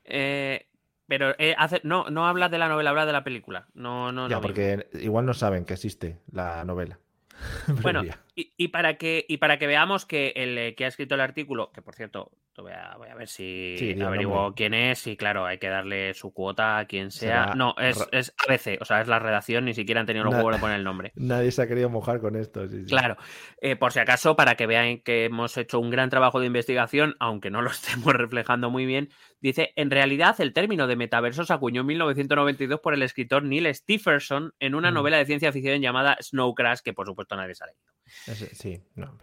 [0.04, 0.66] Eh,
[1.08, 3.68] pero eh, hace, no, no habla de la novela, habla de la película.
[3.74, 4.42] No, no, ya, mismo.
[4.42, 7.00] porque igual no saben que existe la novela.
[7.82, 8.04] Bueno.
[8.40, 11.22] Y, y para que, y para que veamos que el eh, que ha escrito el
[11.22, 15.16] artículo, que por cierto, voy a, voy a ver si Sí, averiguo quién es, y
[15.16, 17.44] claro, hay que darle su cuota a quien sea.
[17.44, 20.34] Será no, es, es ABC, o sea, es la redacción, ni siquiera han tenido los
[20.34, 21.12] huevos de poner el nombre.
[21.16, 22.68] Nadie se ha querido mojar con esto.
[22.68, 22.86] sí, sí.
[22.86, 23.16] Claro,
[23.62, 27.16] eh, por si acaso, para que vean que hemos hecho un gran trabajo de investigación,
[27.20, 31.54] aunque no lo estemos reflejando muy bien, dice, en realidad el término de metaverso se
[31.54, 34.96] acuñó en 1992 por el escritor Neil Stephenson en una Mm.
[34.96, 37.72] novela de ciencia ficción llamada Snow Crash, que por supuesto nadie sabe.
[37.72, 39.18] Ese- sí, no.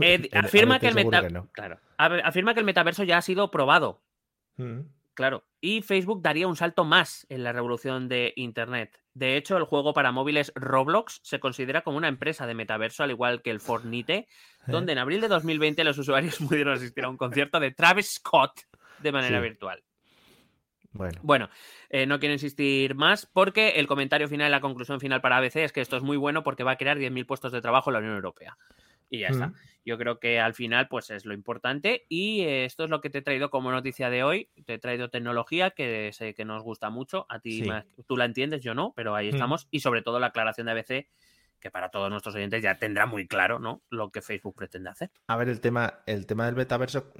[0.00, 1.48] Eh, afirma, que el veces seguro meta- que no.
[1.52, 4.02] claro, afirma que el metaverso ya ha sido probado,
[4.56, 4.80] Mm.
[5.14, 8.98] claro, y Facebook daría un salto más en la revolución de Internet.
[9.14, 13.10] De hecho, el juego para móviles Roblox se considera como una empresa de metaverso, al
[13.10, 14.28] igual que el Fortnite,
[14.66, 18.60] donde en abril de 2020 los usuarios pudieron asistir a un concierto de Travis Scott
[19.00, 19.42] de manera Sí.
[19.42, 19.82] virtual.
[20.92, 21.48] Bueno, Bueno,
[21.90, 25.72] eh, no quiero insistir más porque el comentario final, la conclusión final para ABC es
[25.72, 27.98] que esto es muy bueno porque va a crear 10.000 puestos de trabajo en la
[28.00, 28.56] Unión Europea.
[29.08, 29.48] Y ya está.
[29.48, 29.54] Mm.
[29.84, 32.06] Yo creo que al final, pues es lo importante.
[32.08, 34.48] Y eh, esto es lo que te he traído como noticia de hoy.
[34.64, 37.26] Te he traído tecnología que sé que nos gusta mucho.
[37.28, 37.68] A ti Sí.
[37.68, 39.34] más- tú la entiendes, yo no, pero ahí Mm.
[39.34, 39.68] estamos.
[39.70, 41.08] Y sobre todo la aclaración de ABC,
[41.60, 43.82] que para todos nuestros oyentes ya tendrá muy claro, ¿no?
[43.90, 45.10] Lo que Facebook pretende hacer.
[45.26, 47.12] A ver, el tema, el tema del metaverso,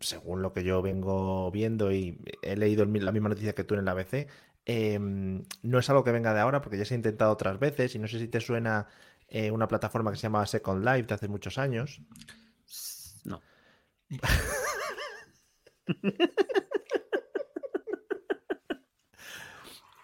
[0.00, 3.74] según lo que yo vengo viendo y he leído el la misma noticia que tú
[3.74, 4.28] en el ABC,
[4.66, 7.94] eh, no es algo que venga de ahora porque ya se ha intentado otras veces
[7.94, 8.86] y no sé si te suena
[9.28, 12.00] eh, una plataforma que se llama Second Life de hace muchos años.
[13.24, 13.40] No.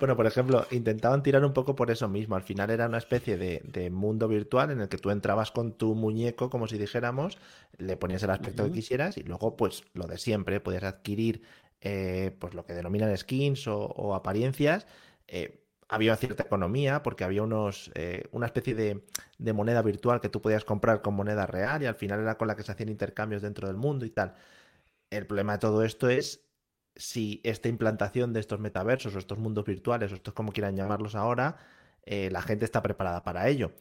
[0.03, 2.35] Bueno, por ejemplo, intentaban tirar un poco por eso mismo.
[2.35, 5.75] Al final era una especie de, de mundo virtual en el que tú entrabas con
[5.75, 7.39] tu muñeco, como si dijéramos,
[7.79, 11.43] le ponías el aspecto que quisieras y luego, pues, lo de siempre, podías adquirir
[11.81, 14.89] eh, pues lo que denominan skins o, o apariencias.
[15.29, 19.05] Eh, había cierta economía porque había unos, eh, una especie de,
[19.39, 22.49] de moneda virtual que tú podías comprar con moneda real y al final era con
[22.49, 24.35] la que se hacían intercambios dentro del mundo y tal.
[25.11, 26.41] El problema de todo esto es
[26.97, 31.15] si esta implantación de estos metaversos o estos mundos virtuales o estos como quieran llamarlos
[31.15, 31.57] ahora,
[32.05, 33.73] eh, la gente está preparada para ello.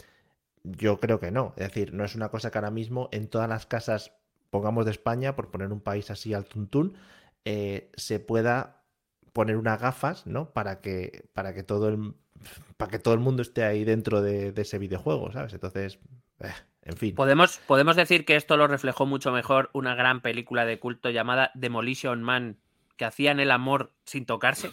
[0.64, 1.54] Yo creo que no.
[1.58, 4.14] Es decir, no es una cosa que ahora mismo en todas las casas,
[4.50, 6.96] pongamos de España, por poner un país así al tuntún,
[7.46, 8.84] eh, se pueda
[9.34, 10.52] poner unas gafas, ¿no?
[10.52, 12.14] Para que, para que todo el
[12.78, 15.54] para que todo el mundo esté ahí dentro de, ese videojuego, ¿sabes?
[15.54, 16.00] Entonces,
[16.40, 16.52] eh,
[16.84, 17.16] en fin.
[17.16, 21.52] Podemos, podemos decir que esto lo reflejó mucho mejor una gran película de culto llamada
[21.54, 22.58] Demolition Man,
[23.02, 24.72] que hacían el amor sin tocarse.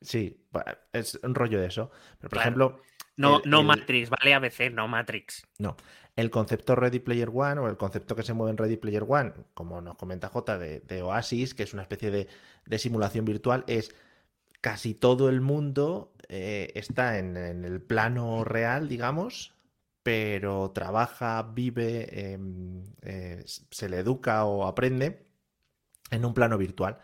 [0.00, 0.46] Sí,
[0.92, 1.90] es un rollo de eso.
[2.20, 2.42] Pero, por Claro.
[2.42, 2.82] ejemplo,
[3.16, 5.44] No, El- no el- Matrix, vale ABC, no Matrix.
[5.58, 5.76] No,
[6.16, 9.32] el concepto Ready Player One o el concepto que se mueve en Ready Player One,
[9.54, 12.28] como nos comenta J de, de Oasis, que es una especie de,
[12.66, 13.94] de simulación virtual, es
[14.60, 19.54] casi todo el mundo eh, está en, en el plano real, digamos,
[20.02, 25.26] pero trabaja, vive, em, eh, se le educa o aprende
[26.10, 26.98] en un plano virtual.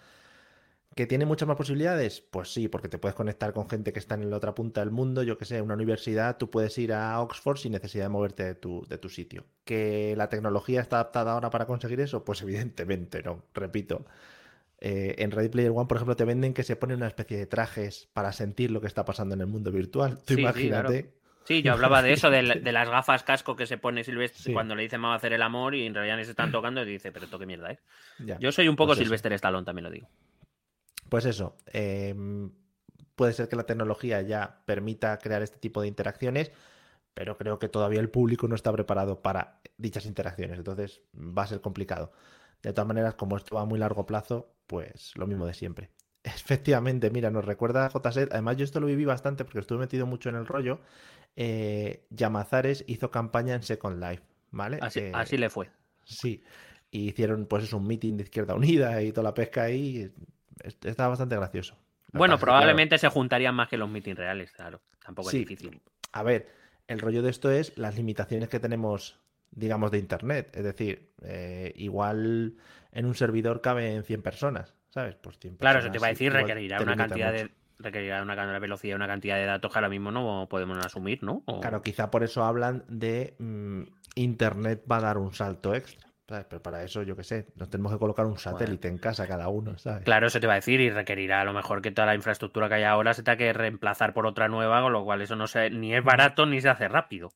[0.96, 2.20] ¿Que tiene muchas más posibilidades?
[2.20, 4.90] Pues sí, porque te puedes conectar con gente que está en la otra punta del
[4.90, 8.42] mundo, yo que sé, una universidad, tú puedes ir a Oxford sin necesidad de moverte
[8.44, 9.44] de tu, de tu sitio.
[9.64, 12.24] ¿Que la tecnología está adaptada ahora para conseguir eso?
[12.24, 14.04] Pues evidentemente no, repito.
[14.80, 17.46] Eh, en Ready Player One, por ejemplo, te venden que se ponen una especie de
[17.46, 20.16] trajes para sentir lo que está pasando en el mundo virtual.
[20.18, 21.12] Tú Sí, sí, imagínate.
[21.44, 24.42] Sí, yo hablaba de eso, de, la- de las gafas casco que se pone Silvestre
[24.42, 24.52] Sí.
[24.52, 26.82] cuando le dice vamos a hacer el amor y en realidad ni se están tocando
[26.82, 27.78] y dice, pero toque mierda, ¿eh?
[28.24, 28.38] Ya.
[28.40, 28.98] Yo soy un poco Pues.
[29.00, 30.08] Silvestre Stallone, también lo digo.
[31.10, 32.52] Pues eso, em,
[33.16, 36.52] puede ser que la tecnología ya permita crear este tipo de interacciones,
[37.12, 41.48] pero creo que todavía el público no está preparado para dichas interacciones, entonces va a
[41.48, 42.12] ser complicado.
[42.62, 45.90] De todas maneras, como esto va a muy largo plazo, pues lo mismo de siempre.
[46.24, 50.06] Efectivamente, mira, nos recuerda a JSET, además yo esto lo viví bastante porque estuve metido
[50.06, 50.80] mucho en el rollo,
[51.34, 54.78] eh, Llamazares hizo campaña en Second Life, ¿vale?
[54.80, 55.70] Así, Eh, así le fue.
[56.04, 56.42] Sí,
[56.90, 60.12] y hicieron pues es un meeting de Izquierda Unida y toda la pesca ahí.
[60.64, 61.76] Est- Estaba bastante gracioso.
[62.12, 64.80] Lo Bueno, pasa claro, probablemente se juntarían más que los meetings reales, claro.
[65.04, 65.38] Tampoco Sí.
[65.42, 65.80] es difícil.
[66.12, 66.48] a ver,
[66.88, 69.20] el rollo de esto es las limitaciones que tenemos,
[69.52, 70.50] digamos, de Internet.
[70.54, 72.56] Es decir, eh, igual
[72.90, 75.14] en un servidor caben 100 personas, ¿sabes?
[75.14, 77.44] Pues 100 Claro, eso personas te iba a decir, requerirá una cantidad mucho.
[77.44, 80.84] de requerirá una cantidad de velocidad, una cantidad de datos que ahora mismo no podemos
[80.84, 81.42] asumir, ¿no?
[81.46, 83.82] O- Claro, quizá por eso hablan de mm,
[84.16, 86.46] Internet va a dar un salto extra, ¿sabes?
[86.48, 89.48] Pero para eso, yo qué sé, nos tenemos que colocar un satélite en casa cada
[89.48, 90.04] uno, ¿sabes?
[90.04, 92.68] Claro, eso te va a decir y requerirá a lo mejor que toda la infraestructura
[92.68, 95.48] que hay ahora se tenga que reemplazar por otra nueva, con lo cual eso no
[95.48, 97.30] se, ni es barato ni se hace rápido.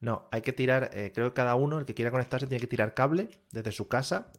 [0.00, 2.66] No, hay que tirar, eh, creo que cada uno, el que quiera conectarse, tiene que
[2.66, 4.32] tirar cable desde su casa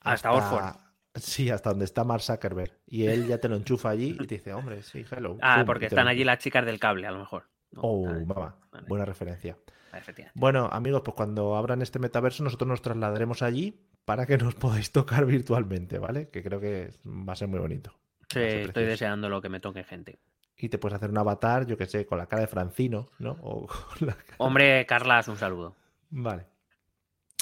[0.00, 0.76] Hasta Oxford.
[1.16, 2.78] Sí, hasta donde está Mark Zuckerberg.
[2.86, 5.36] Y él ya te lo enchufa allí y te dice, hombre, sí, hello.
[5.42, 7.48] Ah, pum, porque están lo allí las chicas del cable, a lo mejor.
[7.72, 7.80] ¿no?
[7.82, 8.86] Oh, mamá, vale.
[8.86, 9.56] buena referencia.
[9.92, 10.38] Efectivamente.
[10.38, 14.92] Bueno, amigos, pues cuando abran este metaverso, nosotros nos trasladaremos allí para que nos podáis
[14.92, 16.28] tocar virtualmente, ¿vale?
[16.28, 17.92] Que creo que va a ser muy bonito.
[18.30, 20.18] Sí, estoy deseando lo que me toque gente.
[20.56, 23.38] Y te puedes hacer un avatar, yo que sé, con la cara de Francino, ¿no?
[23.42, 23.66] O
[23.98, 25.76] con la- Hombre, Carlas, un saludo.
[26.10, 26.46] Vale.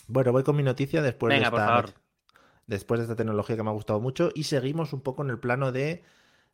[0.07, 1.91] Bueno, voy con mi noticia después Venga, de por esta, favor.
[2.67, 5.39] después de esta tecnología que me ha gustado mucho y seguimos un poco en el
[5.41, 6.05] plano de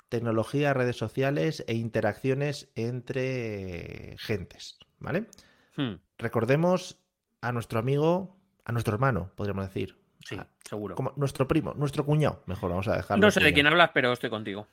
[0.08, 5.26] tecnología, redes sociales e interacciones entre gentes, ¿vale?
[5.76, 6.98] Hmm, Recordemos
[7.40, 9.98] a nuestro amigo, a nuestro hermano, podríamos decir.
[10.24, 10.94] sí, A- seguro.
[10.94, 13.24] como nuestro primo, nuestro cuñado, mejor vamos a dejarlo.
[13.26, 14.66] No sé de quién hablas, pero estoy contigo.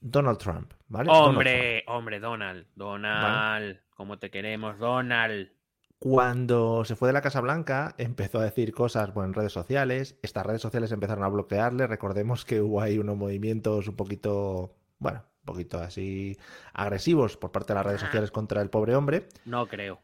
[0.00, 1.06] Donald Trump, ¿vale?
[1.06, 1.36] Donald Trump.
[1.36, 2.66] Hombre, hombre, Donald.
[2.74, 3.80] Donald.
[3.94, 5.50] ¿Cómo te queremos, Donald?
[5.98, 10.18] Cuando se fue de la Casa Blanca, empezó a decir cosas bueno, en redes sociales.
[10.22, 11.86] Estas redes sociales empezaron a bloquearle.
[11.86, 16.38] Recordemos que hubo ahí unos movimientos un poquito, bueno, un poquito así
[16.72, 19.28] agresivos por parte de las redes sociales contra el pobre hombre.
[19.44, 20.00] No creo.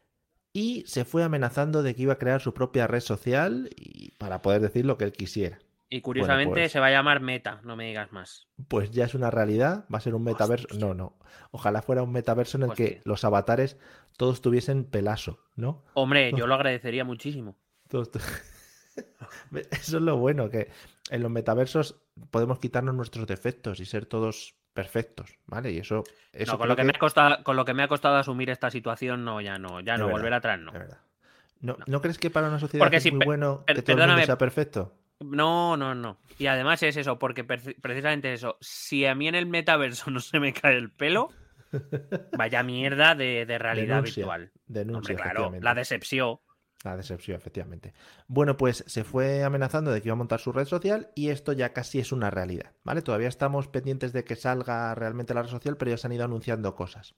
[0.57, 4.41] Y se fue amenazando de que iba a crear su propia red social y para
[4.41, 5.59] poder decir lo que él quisiera.
[5.87, 8.47] Y curiosamente pues- se va a llamar Meta, no me digas más.
[8.67, 10.67] Pues ya es una realidad, va a ser un metaverso.
[10.79, 11.19] No, no.
[11.51, 13.77] Ojalá fuera un metaverso en el que los avatares
[14.17, 15.83] todos tuviesen pelazo, ¿no?
[15.93, 17.55] Hombre, yo lo agradecería muchísimo.
[17.91, 20.71] Eso es lo bueno, que
[21.11, 25.71] en los metaversos podemos quitarnos nuestros defectos y ser todos perfectos, ¿vale?
[25.71, 27.81] Y eso, eso No, con, lo que que- me ha costado, con lo que me
[27.81, 30.71] ha costado asumir esta situación, no, ya no, ya Es no, verdad, volver atrás no.
[31.61, 34.07] ¿No, ¿No crees que para una sociedad Porque es si muy bueno que todo el
[34.07, 34.93] mundo sea perfecto?
[35.19, 36.19] No, no, no.
[36.37, 40.19] Y además es eso, porque preci- precisamente eso, si a mí en el metaverso no
[40.19, 41.31] se me cae el pelo,
[42.37, 44.51] vaya mierda de, de realidad Denuncia, virtual.
[44.67, 46.37] Denuncia, Hombre, claro, la decepción.
[46.87, 47.93] La decepción, efectivamente.
[48.29, 51.51] Bueno, pues se fue amenazando de que iba a montar su red social y esto
[51.51, 53.01] ya casi es una realidad, ¿vale?
[53.01, 56.23] Todavía estamos pendientes de que salga realmente la red social, pero ya se han ido
[56.23, 57.13] anunciando cosas.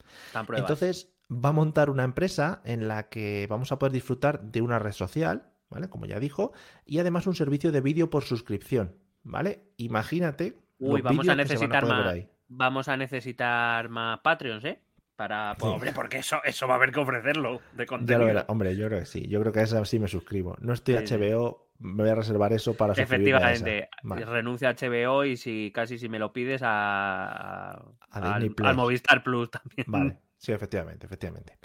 [0.55, 4.79] Entonces, va a montar una empresa en la que vamos a poder disfrutar de una
[4.79, 5.87] red social, ¿vale?
[5.87, 6.51] Como ya dijo,
[6.83, 9.69] y además un servicio de vídeo por suscripción, ¿vale?
[9.77, 10.57] Imagínate.
[10.79, 12.13] Uy, los vamos a vídeos que se van necesitar poder ver más.
[12.15, 12.29] ahí.
[12.47, 14.81] Vamos a necesitar más Patreons, ¿eh?
[15.19, 15.53] Para.
[15.59, 15.75] pues, Sí.
[15.75, 18.31] hombre, porque eso, eso va a haber que ofrecerlo de Ya contenido.
[18.33, 18.41] lo.
[18.47, 19.27] Hombre, yo creo que sí.
[19.27, 20.55] Yo creo que a esa sí me suscribo.
[20.61, 21.13] No estoy Sí.
[21.13, 23.01] HBO, me voy a reservar eso para a esa.
[23.03, 24.23] Efectivamente, Vale.
[24.23, 28.67] renuncia a HBO y si casi si me lo pides a, A al, Plus.
[28.69, 29.85] al Movistar Plus también.
[29.87, 31.57] Vale, sí, efectivamente, efectivamente.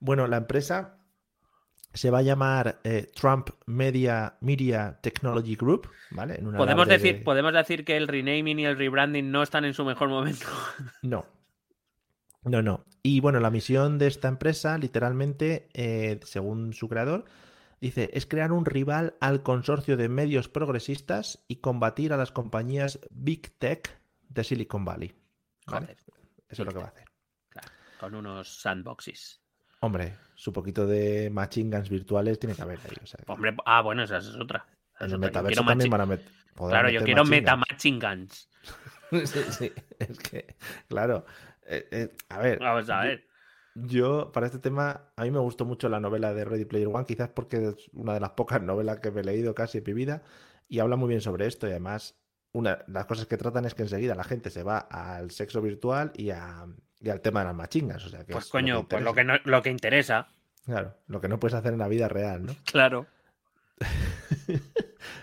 [0.00, 0.96] Bueno, la empresa
[1.92, 6.36] se va a llamar eh, Trump Media, Media Technology Group, ¿vale?
[6.38, 9.74] En Podemos decir, de- podemos decir que el renaming y el rebranding no están en
[9.74, 10.46] su mejor momento.
[11.02, 11.26] No.
[12.44, 12.84] No, no.
[13.02, 17.24] Y bueno, la misión de esta empresa, literalmente, eh, según su creador,
[17.80, 22.98] dice, es crear un rival al consorcio de medios progresistas y combatir a las compañías
[23.10, 25.14] Big Tech de Silicon Valley.
[25.66, 25.86] ¿vale?
[25.86, 25.96] Joder,
[26.48, 27.04] Eso es lo que va a hacer.
[27.48, 27.68] claro,
[28.00, 29.40] con unos sandboxes.
[29.80, 32.96] Hombre, su poquito de machine guns virtuales tiene que haber ahí.
[33.02, 34.66] o sea, que Hombre, ah, bueno, esa es otra.
[34.96, 36.22] Esa en el metaverso también van a met-
[36.54, 37.64] poder Claro, yo meter quiero machine meta guns.
[37.70, 38.48] matching guns.
[39.26, 40.54] sí, sí, es que,
[40.88, 41.24] claro.
[41.66, 43.26] Eh, eh, a ver, Vamos a ver.
[43.74, 47.06] Yo, para este tema, a mí me gustó mucho la novela de Ready Player One,
[47.06, 49.92] quizás porque es una de las pocas novelas que me he leído casi en mi
[49.94, 50.22] vida,
[50.68, 52.14] y habla muy bien sobre esto, y además,
[52.52, 55.62] una de las cosas que tratan es que enseguida la gente se va al sexo
[55.62, 56.66] virtual y, a-
[57.00, 59.24] y al tema de las machingas, o sea que Pues es coño, pues lo que,
[59.24, 60.28] no, lo que interesa,
[60.66, 62.54] Claro, lo que no puedes hacer en la vida real, ¿no?
[62.66, 63.06] claro.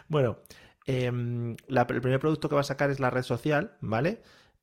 [0.07, 0.39] Bueno,
[0.85, 4.21] em, la- el primer producto que va a sacar es la red social, ¿vale?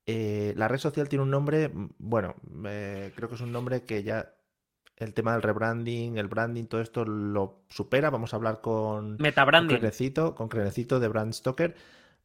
[0.09, 3.83] Eh, la red social tiene un nombre, mm, bueno, eh, creo que es un nombre
[3.83, 4.33] que ya
[4.95, 8.09] el tema del rebranding, el branding, todo esto lo supera.
[8.09, 9.77] Vamos a hablar con, con Metabranding.
[9.77, 11.75] Crenecito, con Crenecito de Brand Stoker,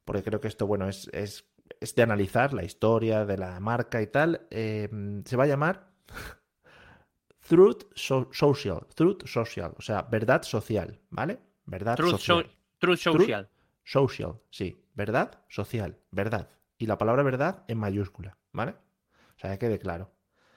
[0.05, 1.45] porque creo que esto, bueno, es, es,
[1.81, 4.47] es de analizar la historia de la marca y tal.
[4.49, 5.89] Em, se va a llamar
[7.47, 11.39] Truth So- Social, Truth Social, o sea, verdad social, ¿vale?
[11.65, 12.43] Verdad Truth, social.
[12.45, 13.49] so- Truth Social.
[13.83, 14.79] Social, sí.
[14.95, 16.49] Verdad, social, verdad.
[16.83, 18.71] Y la palabra verdad en mayúscula, ¿vale?
[19.37, 20.11] O sea, que quede claro.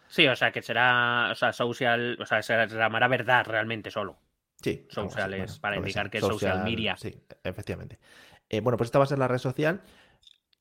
[0.08, 4.18] Sí, o sea, que será, o sea, social, o sea, se llamará verdad realmente solo.
[4.60, 4.88] Sí.
[4.90, 6.96] Social es para indicar que es social media.
[6.96, 8.00] Sí, efectivamente.
[8.48, 9.82] Eh, bueno, pues esta va a ser la red social.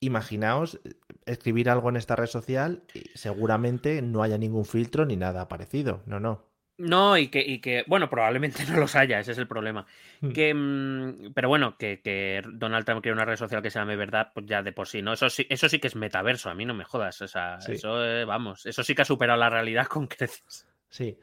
[0.01, 5.15] Imaginaos eh, escribir algo en esta red social y seguramente no haya ningún filtro ni
[5.15, 6.04] nada parecido.
[6.06, 6.45] No, no.
[6.78, 9.86] No, y que, y que, bueno, probablemente no los haya, ese es el problema.
[10.22, 10.32] Hmm.
[10.32, 13.96] Que, mm, pero bueno, que, que Donald Trump quiere una red social que se llame
[13.96, 15.14] verdad, pues ya de por sí, ¿no?
[15.14, 17.22] Eso sí, eso sí que es metaverso, a mí no me jodas.
[17.22, 17.74] O sea, Sí.
[17.74, 20.68] eso, eh, vamos, eso sí que ha superado la realidad con creces.
[20.90, 21.18] Sí.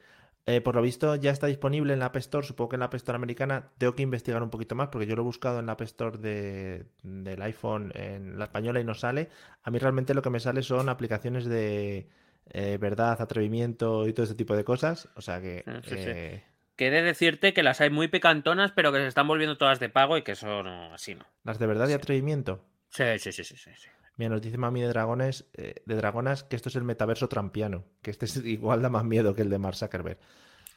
[0.45, 2.87] Eh, por lo visto ya está disponible en la App Store, supongo que en la
[2.87, 3.69] App Store americana.
[3.77, 6.17] Tengo que investigar un poquito más porque yo lo he buscado en la App Store
[6.17, 9.29] de- del iPhone en la española y no sale.
[9.61, 12.09] A mí realmente lo que me sale son aplicaciones de
[12.51, 15.09] eh, verdad, atrevimiento y todo ese tipo de cosas.
[15.15, 15.63] O sea que...
[15.67, 16.43] Ah, sí, eh,
[16.75, 19.79] Que he de decirte que las hay muy picantonas, pero que se están volviendo todas
[19.79, 21.25] de pago y que eso no, así no.
[21.43, 22.63] Las de verdad y atrevimiento.
[22.89, 23.69] Sí, sí, sí, sí, sí.
[24.17, 27.83] Mira, nos dice Mami de Dragones, eh, de Dragonas que esto es el metaverso trampiano,
[28.03, 30.19] que este es igual da más miedo que el de Mark Zuckerberg.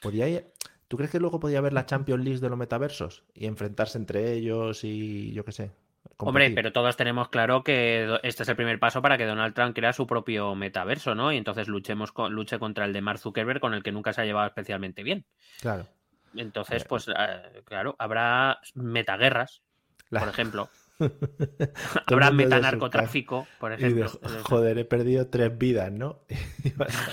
[0.01, 0.47] Podría ir-
[0.89, 4.33] ¿Tú crees que luego podría haber la Champions League de los metaversos y enfrentarse entre
[4.35, 5.71] ellos y yo qué sé?
[6.19, 9.75] Hombre, pero todos tenemos claro que este es el primer paso para que Donald Trump
[9.75, 11.33] crea su propio metaverso, ¿no?
[11.33, 14.23] Y entonces luchemos con, luche contra el de Mark Zuckerberg, con el que nunca se
[14.23, 15.25] ha llevado especialmente bien.
[15.61, 15.87] Claro.
[16.35, 19.63] Entonces, pues, eh, claro, habrá metaguerras,
[20.11, 20.69] La- por ejemplo.
[22.07, 24.05] Habrá de metanarcotráfico, por de, ejemplo.
[24.05, 26.21] Decir, joder, he perdido tres vidas, ¿no?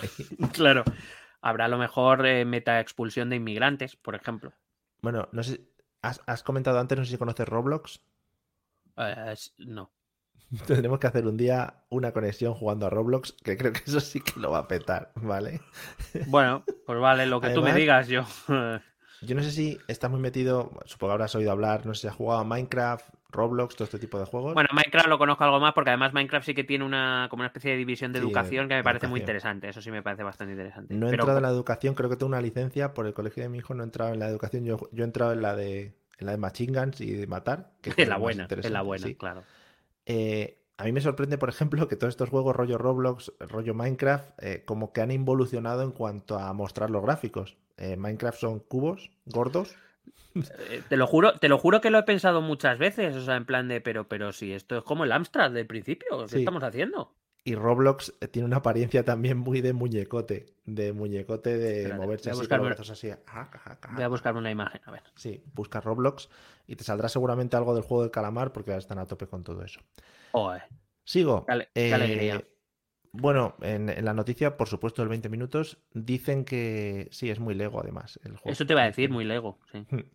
[0.54, 0.84] Claro.
[1.42, 4.54] Habrá a lo mejor eh, meta expulsión de inmigrantes, por ejemplo.
[5.02, 5.60] Bueno, no sé,
[6.02, 8.00] has, has comentado antes, no sé si conoces Roblox.
[8.98, 9.92] Eh, no.
[10.68, 14.22] Tendremos que hacer un día una conexión jugando a Roblox, que creo que eso sí
[14.22, 15.62] que lo va a petar, ¿vale?
[16.26, 18.24] Bueno, pues vale, lo que tú me digas, yo.
[19.22, 22.08] Yo no sé si estás muy metido, supongo que habrás oído hablar, no sé si
[22.08, 24.54] has jugado a Minecraft, Roblox, todo este tipo de juegos.
[24.54, 27.48] Bueno, Minecraft lo conozco algo más porque además Minecraft sí que tiene una como una
[27.48, 29.70] especie de división de Sí, educación que me parece muy interesante.
[29.70, 31.00] Eso sí me parece bastante interesante.
[31.00, 33.44] no he Pero entrado en la educación, creo que tengo una licencia por el colegio
[33.44, 35.56] de mi hijo, no he entrado en la educación, yo, yo he entrado en la
[35.56, 37.72] de en la de Machine Guns y de matar.
[37.82, 39.16] Que es la buena, en la buena, sí.
[39.16, 39.44] claro.
[40.06, 44.44] Eh, a mí me sorprende, por ejemplo, que todos estos juegos rollo Roblox, rollo Minecraft,
[44.44, 47.56] eh, como que han involucionado en cuanto a mostrar los gráficos.
[47.78, 49.76] Eh, Minecraft son cubos gordos.
[50.90, 53.46] Te lo juro, te lo juro que lo he pensado muchas veces, o sea, en
[53.46, 56.40] plan de, pero, pero si esto es como el Amstrad del principio, ¿qué Sí.
[56.40, 57.14] estamos haciendo?
[57.46, 62.30] Y Roblox eh, tiene una apariencia también muy de muñecote, de muñecote de Espérate, moverse
[62.32, 63.10] voy a buscarme- así.
[63.12, 63.50] ah, ah,
[63.82, 65.04] ah, Voy a buscarme una imagen, a ver.
[65.16, 66.30] Sí, busca Roblox
[66.68, 69.44] y te saldrá seguramente algo del juego del calamar porque ahora están a tope con
[69.44, 69.82] todo eso.
[70.32, 70.64] Joder,
[71.04, 71.46] Sigo.
[71.46, 72.44] Qué ale- qué Eh, alegría.
[73.12, 77.54] Bueno, en, en la noticia, por supuesto, del 20 minutos, dicen que sí, es muy
[77.56, 78.54] Lego además el juego.
[78.54, 79.86] Eso te iba a decir, muy Lego, sí.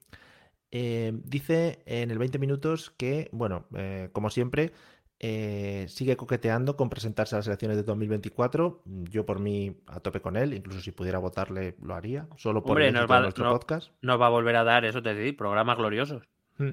[0.71, 3.67] Eh, dice en el 20 minutos que, bueno,
[4.13, 4.73] como siempre,
[5.21, 8.83] eh, sigue coqueteando con presentarse a las elecciones de 2024.
[9.11, 12.73] Yo por mí a tope con él, incluso si pudiera votarle lo haría, solo por
[12.73, 13.91] Hombre, el nos va- nuestro no- podcast.
[14.03, 16.23] Nos va a volver a dar, eso te decir, programas gloriosos.
[16.59, 16.71] Mm.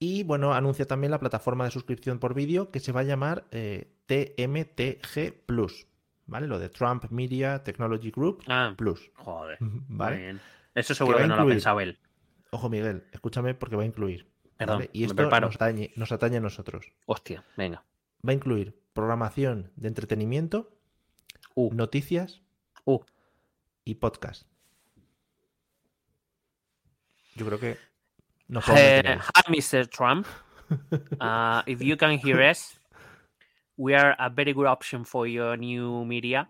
[0.00, 3.44] Y bueno, anuncia también la plataforma de suscripción por vídeo que se va a llamar
[3.50, 5.86] eh, TMTG Plus,
[6.26, 6.46] ¿vale?
[6.46, 9.60] Lo de Trump Media Technology Group Ah, Plus, joder.
[9.60, 10.16] Muy ¿vale?
[10.16, 10.40] bien.
[10.74, 11.98] Eso seguro que a no lo ha pensado él.
[12.50, 14.26] Ojo Miguel, escúchame porque va a incluir,
[14.58, 14.90] Perdón, ¿vale?
[14.92, 16.92] Y esto nos atañe, nos atañe a nosotros.
[17.06, 17.82] Hostia, venga.
[18.26, 20.74] Va a incluir programación de entretenimiento,
[21.54, 22.42] Uh, noticias
[22.84, 23.00] uh.
[23.84, 24.46] y podcast.
[27.34, 27.76] Yo creo que
[28.46, 29.18] podemos Eh, ahí.
[29.18, 29.86] hi, Mr.
[29.88, 30.26] Trump.
[31.18, 32.78] Uh, if you can hear us,
[33.78, 36.46] we are a very good option for your new media.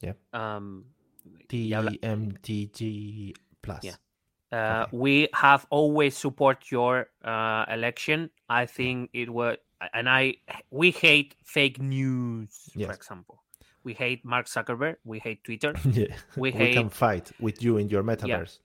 [0.00, 0.14] Yeah.
[0.32, 0.86] Um,
[1.48, 3.84] TMTG Plus.
[3.84, 3.96] Yeah.
[4.52, 4.86] Uh.
[4.92, 8.30] We have always support your uh, election.
[8.48, 9.56] I think it was,
[9.94, 10.36] and I
[10.70, 12.70] we hate fake news.
[12.74, 13.42] For example,
[13.84, 14.96] we hate Mark Zuckerberg.
[15.04, 15.74] We hate Twitter.
[15.92, 16.14] Yeah.
[16.36, 18.58] We We can fight with you in your metaverse.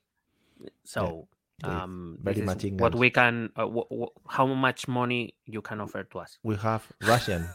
[0.83, 1.27] So,
[1.63, 3.49] with um, very machine what we can.
[3.55, 6.37] Uh, wh- wh- how much money you can offer to us?
[6.43, 7.47] We have Russian,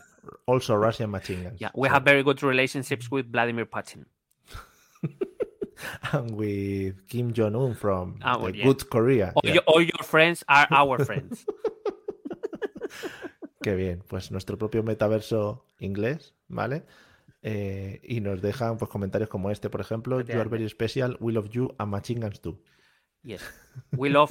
[0.47, 1.61] also Russian machine guns.
[1.61, 4.05] Yeah, we So- have very good relationships with Vladimir Putin.
[6.13, 8.65] and with Kim Jong Un from Ah, well, yeah.
[8.65, 9.33] Good Korea.
[9.35, 9.55] All, Yeah.
[9.55, 11.45] your, all your friends are our friends.
[13.63, 16.85] Qué bien, pues nuestro propio metaverso inglés, ¿vale?
[17.43, 21.33] Eh, y nos dejan pues comentarios como este, por ejemplo, You are very special, we
[21.33, 22.59] love you and machine guns too.
[23.23, 23.43] Yes,
[23.97, 24.31] we love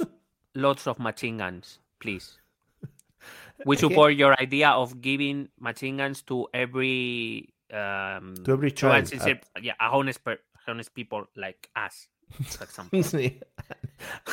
[0.54, 2.38] lots of machine guns, please.
[3.66, 9.12] We support your idea of giving machine guns to every um, To every child,
[9.60, 12.08] yeah, a honest, per, honest people like us,
[12.46, 13.02] for example.
[13.02, 13.40] Sí.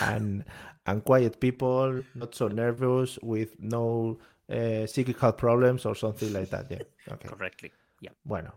[0.01, 0.45] and,
[0.85, 6.49] and quiet people, not so nervous, with no eh, psychic health problems or something like
[6.49, 6.69] that.
[6.69, 6.83] Yeah.
[7.13, 7.29] Okay.
[7.29, 7.71] Correctly.
[8.01, 8.13] Yeah.
[8.23, 8.53] Bueno,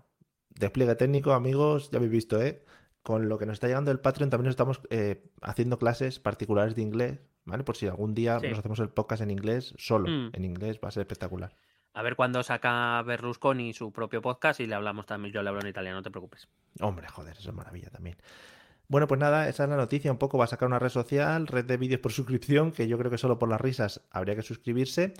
[0.48, 2.64] despliegue técnico, amigos, ya habéis visto, ¿eh?
[3.03, 6.82] Con lo que nos está llegando el Patreon también estamos eh, haciendo clases particulares de
[6.82, 7.64] inglés, ¿vale?
[7.64, 8.49] Por si algún día Sí.
[8.49, 10.30] nos hacemos el podcast en inglés, solo Mm.
[10.34, 11.55] en inglés, va a ser espectacular.
[11.93, 15.34] A ver cuándo saca Berlusconi su propio podcast y le hablamos también.
[15.34, 16.49] Yo le hablo en italiano, no te preocupes.
[16.80, 18.16] Hombre, joder, eso es maravilla también.
[18.88, 20.11] Bueno, pues nada, esa es la noticia.
[20.11, 22.99] Un poco va a sacar una red social, red de vídeos por suscripción, que yo
[22.99, 25.14] creo que solo por las risas habría que suscribirse.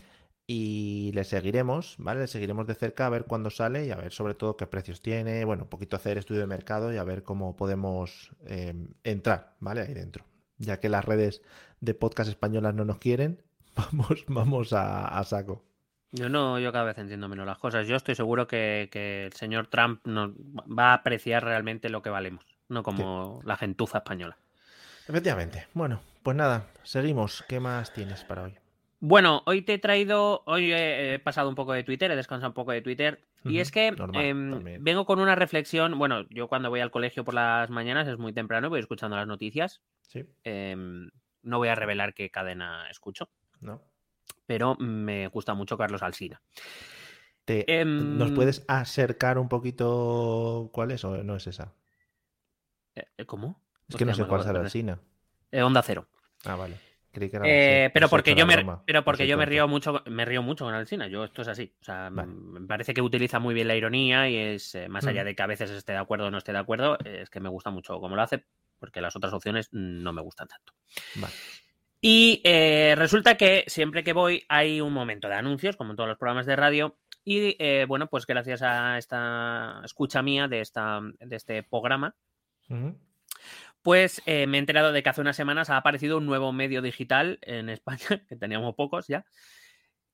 [0.47, 2.23] Y le seguiremos, ¿vale?
[2.23, 5.01] Le seguiremos de cerca a ver cuándo sale y a ver sobre todo qué precios
[5.01, 5.45] tiene.
[5.45, 9.83] Bueno, un poquito hacer estudio de mercado y a ver cómo podemos eh, entrar, ¿vale?
[9.83, 10.25] Ahí dentro.
[10.59, 11.43] Ya que las redes
[11.81, 13.43] de podcast españolas no nos quieren,
[13.77, 15.70] vamos, vamos a, saco.
[16.13, 17.87] Yo no, yo cada vez entiendo menos las cosas.
[17.87, 22.45] Yo estoy seguro que, el señor Trump nos va a apreciar realmente lo que valemos,
[22.69, 24.37] no como la gentuza española.
[25.09, 25.67] Efectivamente.
[25.73, 27.45] Bueno, pues nada, seguimos.
[27.49, 28.55] ¿Qué más tienes para hoy?
[28.99, 32.55] Bueno, hoy te he traído, hoy he, pasado un poco de Twitter, he descansado un
[32.55, 33.21] poco de Twitter.
[33.45, 35.99] Y es que em, vengo con una reflexión.
[35.99, 39.27] Bueno, yo cuando voy al colegio por las mañanas es muy temprano, voy escuchando las
[39.27, 39.81] noticias.
[40.03, 40.27] Sí.
[40.45, 41.11] Em,
[41.43, 43.31] no voy a revelar qué cadena escucho.
[43.61, 43.81] No.
[44.47, 46.41] Pero me gusta mucho Carlos Alsina.
[47.47, 51.75] Em, ¿Nos puedes acercar un poquito cuál es o no es esa?
[52.95, 53.61] Eh, ¿Cómo?
[53.89, 55.01] Es que no sé cuál es Alsina.
[55.51, 56.07] Eh, onda Cero.
[56.45, 56.77] Ah, vale.
[57.13, 60.75] Eh, pero, porque yo me, pero porque yo me río mucho, me río mucho con
[60.75, 61.09] Alcina.
[61.09, 61.75] Yo esto es así.
[61.81, 65.23] O sea, me parece que utiliza muy bien la ironía y es eh, más allá
[65.23, 65.27] mm.
[65.27, 67.49] de que a veces esté de acuerdo o no esté de acuerdo, es que me
[67.49, 68.45] gusta mucho cómo lo hace,
[68.79, 70.73] porque las otras opciones no me gustan tanto.
[72.01, 76.09] Y eh, resulta que siempre que voy hay un momento de anuncios, como en todos
[76.09, 76.97] los programas de radio.
[77.23, 82.17] Y bueno, pues gracias a esta escucha mía de, esta, de este programa,
[83.83, 86.83] pues eh, me he enterado de que hace unas semanas ha aparecido un nuevo medio
[86.83, 87.99] digital en España,
[88.29, 89.25] que teníamos pocos ya,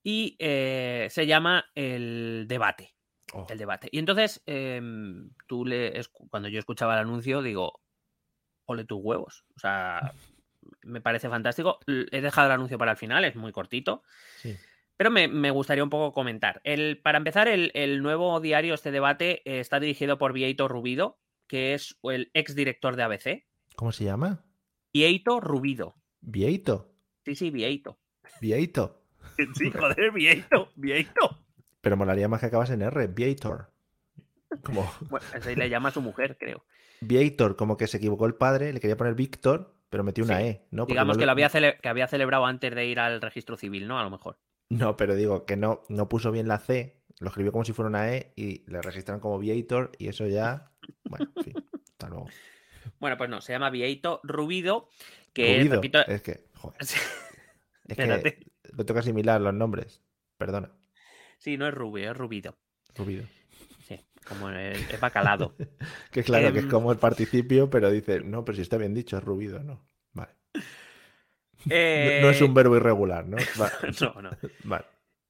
[0.03, 2.95] y eh, se llama El Debate.
[3.33, 3.47] Oh.
[3.49, 3.89] El Debate.
[3.91, 7.81] Y entonces, em, tú le, cuando yo escuchaba el anuncio, digo,
[8.67, 9.45] ole tus huevos.
[9.57, 10.13] O sea,
[10.83, 11.79] me parece fantástico.
[11.87, 14.03] He dejado el anuncio para el final, es muy cortito.
[14.97, 16.61] Pero me, gustaría un poco comentar.
[16.65, 21.19] El, para empezar, el, el, nuevo diario, este debate, eh, está dirigido por Vieito Rubido,
[21.47, 23.45] que es el ex director de ABC.
[23.77, 24.45] ¿Cómo se llama?
[24.93, 25.95] Vieito Rubido.
[26.21, 26.95] ¿Vieito?
[27.25, 27.99] Sí, sí, Vieito.
[28.41, 29.03] ¿Vieito?
[29.55, 31.45] sí, joder, Vieito, Vieito.
[31.83, 33.73] Pero molaría más que acabas en R, Vietor.
[34.63, 34.91] Como...
[35.11, 36.65] Bueno, así le llama a su mujer, creo.
[37.01, 40.67] Vietor, como que se equivocó el padre, le quería poner Víctor, pero metió una E,
[40.71, 40.87] ¿no?
[40.87, 43.99] Digamos que, lo había que había celebrado antes de ir al registro civil, ¿no?
[43.99, 44.39] A lo mejor.
[44.69, 47.89] No, pero digo que no, no puso bien la C, lo escribió como si fuera
[47.89, 50.73] una E y le registraron como Vietor y eso ya.
[51.05, 52.27] Bueno, en fin, hasta luego.
[53.01, 54.89] Bueno, pues no, se llama Vieito Rubido,
[55.33, 56.07] que repito...
[56.07, 56.79] Es que, joder.
[57.89, 58.39] es que
[58.73, 60.03] lo toca asimilar los nombres.
[60.39, 60.71] Perdona.
[61.39, 62.57] Sí, no es rubio, es rubido.
[62.95, 63.27] Rubido.
[64.29, 65.55] Como el, bacalado.
[66.11, 68.95] que claro, que es em, como el participio, pero dice, no, pero si está bien
[68.95, 69.87] dicho, es rubido, ¿no?
[70.13, 70.33] Vale.
[72.23, 73.37] no, es un eh, verbo irregular, ¿no?
[74.01, 74.31] no, no.
[74.65, 74.85] Vale.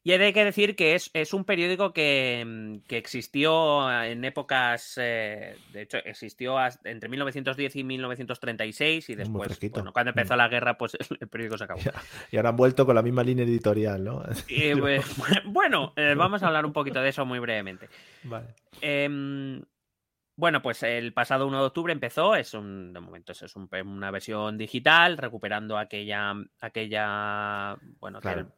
[0.06, 4.96] Y de que decir que es, es un periódico que, mm, que, existió en épocas,
[5.02, 10.36] eh, de hecho, existió entre 1910 y 1936 y después, bueno, cuando empezó mm.
[10.36, 11.80] la guerra, pues el periódico se acabó.
[12.30, 14.22] Y ahora han vuelto con la misma línea editorial, ¿no?
[14.78, 15.04] Pues,
[15.46, 17.88] bueno, eh, vamos a hablar un poquito de eso muy brevemente.
[18.22, 18.54] Vale.
[18.80, 19.60] Em,
[20.36, 24.56] bueno, pues el pasado 1 de octubre empezó, es un, de momento es una versión
[24.56, 28.52] digital, recuperando aquella, aquella, bueno, claro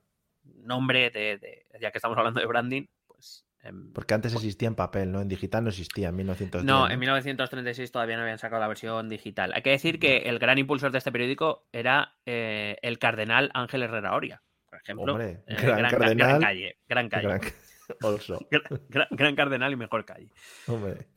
[0.62, 3.44] nombre de, ya que estamos hablando de branding, pues...
[3.62, 5.20] Em, Porque antes pues existía en papel, ¿no?
[5.20, 6.64] En digital no existía, en 1936.
[6.64, 9.52] No, en 1936 todavía no habían sacado la versión digital.
[9.54, 13.82] Hay que decir que el gran impulsor de este periódico era eh, el cardenal Ángel
[13.82, 15.12] Herrera Oria, por ejemplo.
[15.12, 16.78] Hombre, eh, gran, cardenal, calle.
[16.86, 17.40] Gran calle.
[18.90, 20.32] Gran, cardenal y mejor calle.
[20.66, 21.08] Hombre.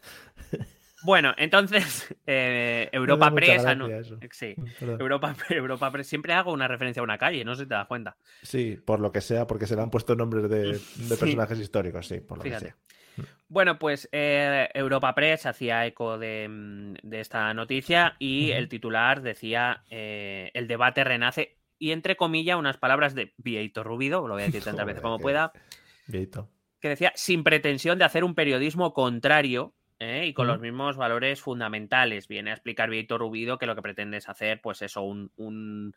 [1.04, 3.66] Bueno, entonces, eh, Europa Press.
[4.32, 6.08] Sí, Europa, Europa Press.
[6.08, 8.18] Siempre hago una referencia a una calle, no sé si te das cuenta.
[8.42, 10.80] Sí, por lo que sea, porque se le han puesto nombres de,
[11.18, 12.76] personajes históricos, sí, por lo que sea.
[13.50, 20.52] Bueno, pues eh, Europa Press hacía eco de, esta noticia y el titular decía: eh,
[20.54, 21.58] El debate renace.
[21.78, 25.20] Y entre comillas, unas palabras de Vieito Rubido, lo voy a decir tantas veces como
[25.20, 25.52] pueda.
[26.08, 26.48] Vieito.
[26.80, 30.26] Que decía: Sin pretensión de hacer un periodismo contrario ¿eh?
[30.26, 32.28] y con los mismos valores fundamentales.
[32.28, 35.94] Viene a explicar Víctor Rubido que lo que pretende es hacer, pues eso, un, un,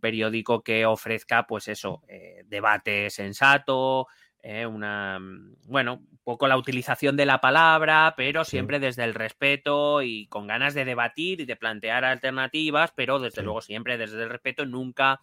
[0.00, 4.06] periódico que ofrezca, pues eso, eh, debate sensato,
[4.42, 9.14] eh, una, mm, bueno, un poco la utilización de la palabra, pero siempre desde el
[9.14, 14.22] respeto y con ganas de debatir y de plantear alternativas, pero desde luego siempre desde
[14.22, 15.20] el respeto, nunca,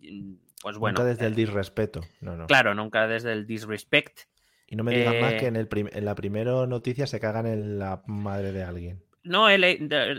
[0.00, 0.98] mm, pues bueno.
[0.98, 2.46] Nunca desde el disrespeto, no, no.
[2.46, 4.20] Claro, nunca desde el disrespect.
[4.68, 5.48] Y no me digas más que eh,
[5.92, 9.02] en, la primera noticia se cagan en la madre de alguien.
[9.22, 9.46] No,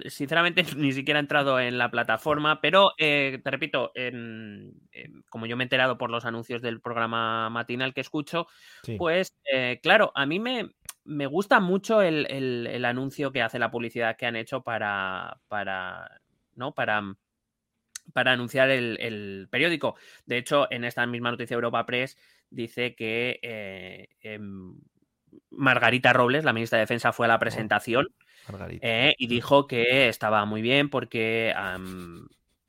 [0.10, 3.92] sinceramente ni siquiera he entrado en la plataforma, pero eh, te repito,
[5.30, 8.48] como yo me he enterado por los anuncios del programa matinal que escucho,
[8.98, 10.72] pues eh, claro, a mí me,
[11.06, 15.40] me gusta mucho el, el- el anuncio que hace la publicidad que han hecho para,
[15.48, 16.22] para,
[16.56, 16.74] ¿no?
[16.74, 17.16] Para,
[18.14, 19.96] para anunciar el, el periódico.
[20.26, 22.18] De hecho, en esta misma noticia Europa Press
[22.50, 24.76] dice que eh, em,
[25.52, 28.08] Margarita Robles, la ministra de Defensa, fue a la presentación
[28.82, 31.54] eh, y dijo que estaba muy bien porque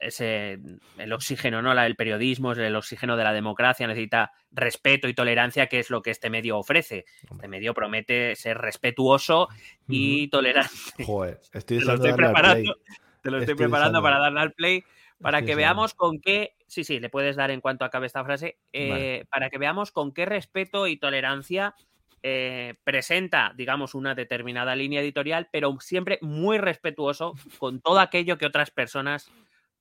[0.00, 0.58] ese,
[0.96, 1.74] el oxígeno, ¿no?
[1.74, 5.90] La- El periodismo es el oxígeno de la democracia, necesita respeto y tolerancia, que es
[5.90, 7.04] lo que este medio ofrece.
[7.30, 9.48] Este medio promete ser respetuoso
[9.88, 11.04] y tolerante.
[11.04, 12.74] Joder, estoy Te lo estoy preparando,
[13.22, 14.84] te lo estoy, Estoy preparando para darle al play,
[15.20, 18.58] para que veamos con qué, sí, sí, le puedes dar en cuanto acabe esta frase,
[18.72, 19.26] eh, Vale.
[19.30, 21.74] para que veamos con qué respeto y tolerancia
[22.22, 28.46] eh, presenta, digamos, una determinada línea editorial, pero siempre muy respetuoso con todo aquello que
[28.46, 29.30] otras personas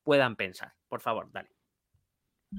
[0.04, 0.74] puedan pensar.
[0.88, 1.57] Por favor, dale.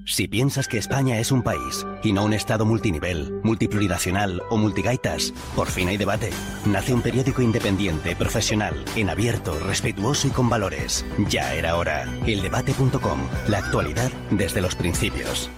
[0.05, 5.33] Si piensas que España es un país y no un estado multinivel, multiplurinacional o multigaitas,
[5.55, 6.29] por fin hay debate.
[6.67, 11.03] Nace un periódico independiente, profesional, en abierto, respetuoso y con valores.
[11.27, 12.03] Ya era hora.
[12.27, 13.27] Eldebate.com.
[13.47, 15.49] La actualidad desde los principios.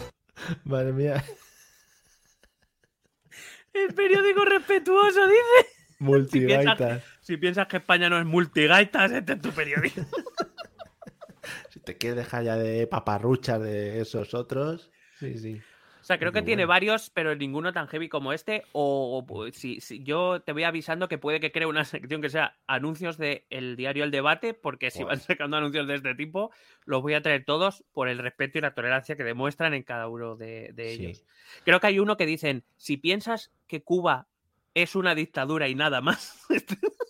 [0.64, 1.24] Madre mía,
[3.74, 5.70] El periódico respetuoso dice.
[6.00, 7.04] multigaitas.
[7.22, 10.02] Si piensas que España no es multigaitas, este es tu periódico.
[11.86, 14.92] Te quieres dejar ya de paparruchas de esos otros.
[15.20, 15.62] Sí, sí.
[16.00, 16.70] O sea, creo que Muy tiene bueno.
[16.70, 18.64] varios, pero ninguno tan heavy como este.
[18.72, 22.22] O, o, pues, si, si- yo te voy avisando que puede que cree una sección
[22.24, 26.52] que sea anuncios del diario El Debate, porque si van sacando anuncios de este tipo,
[26.86, 30.08] los voy a traer todos por el respeto y la tolerancia que demuestran en cada
[30.08, 31.06] uno de, de Sí.
[31.06, 31.24] ellos.
[31.66, 34.28] Creo que hay uno que dicen, si piensas que Cuba
[34.74, 36.46] es una dictadura y nada más.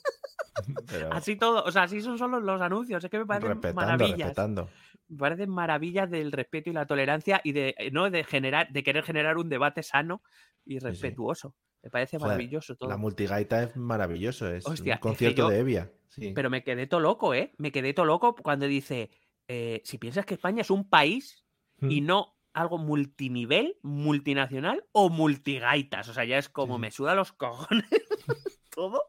[0.90, 3.82] Pero así todo, o sea, así son solo los anuncios, es que me parecen respetando,
[3.82, 4.18] maravillas.
[4.20, 4.70] respetando.
[5.08, 8.84] Me parecen maravillas del respeto y la tolerancia y de eh, no de generar, de
[8.84, 10.22] querer generar un debate sano
[10.66, 10.80] y sí.
[10.80, 11.56] respetuoso.
[11.84, 12.90] Me parece Joder, maravilloso todo.
[12.90, 15.92] La multigaita es maravilloso, es Hostia, es un que concierto yo- de Evia.
[16.08, 16.32] Sí.
[16.36, 17.54] Pero me quedé todo loco, ¿eh?
[17.58, 19.10] Me quedé todo loco cuando dice,
[19.48, 21.46] eh, si piensas que España es un país
[21.82, 22.06] y Mm.
[22.06, 26.10] no algo multinivel, multinacional o multigaitas.
[26.10, 27.86] O sea, ya es como me suda los cojones
[28.70, 29.02] todo.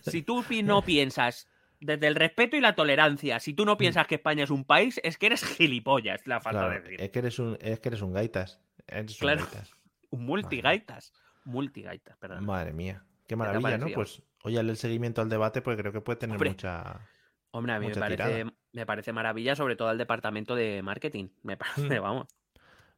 [0.00, 1.48] Si tú no piensas
[1.80, 5.00] desde el respeto y la tolerancia, si tú no piensas que España es un país,
[5.04, 6.60] es que eres gilipollas, la falta.
[6.60, 7.00] Claro, de decir.
[7.00, 8.60] es que eres un, es que eres un gaitas.
[8.86, 9.40] Eres un Claro.
[9.42, 9.72] gaitas.
[10.10, 11.12] Un multigaitas.
[11.44, 12.46] Multigaitas, perdón.
[12.46, 13.04] Madre mía.
[13.26, 13.88] Qué maravilla, ¿no?
[13.94, 16.48] Pues oye, el seguimiento al debate, porque creo que puede tener Hombre.
[16.50, 17.06] mucha.
[17.50, 21.28] Hombre, a mí me parece, me parece maravilla, sobre todo al departamento de marketing.
[21.42, 21.56] Me
[21.92, 22.26] parece, vamos.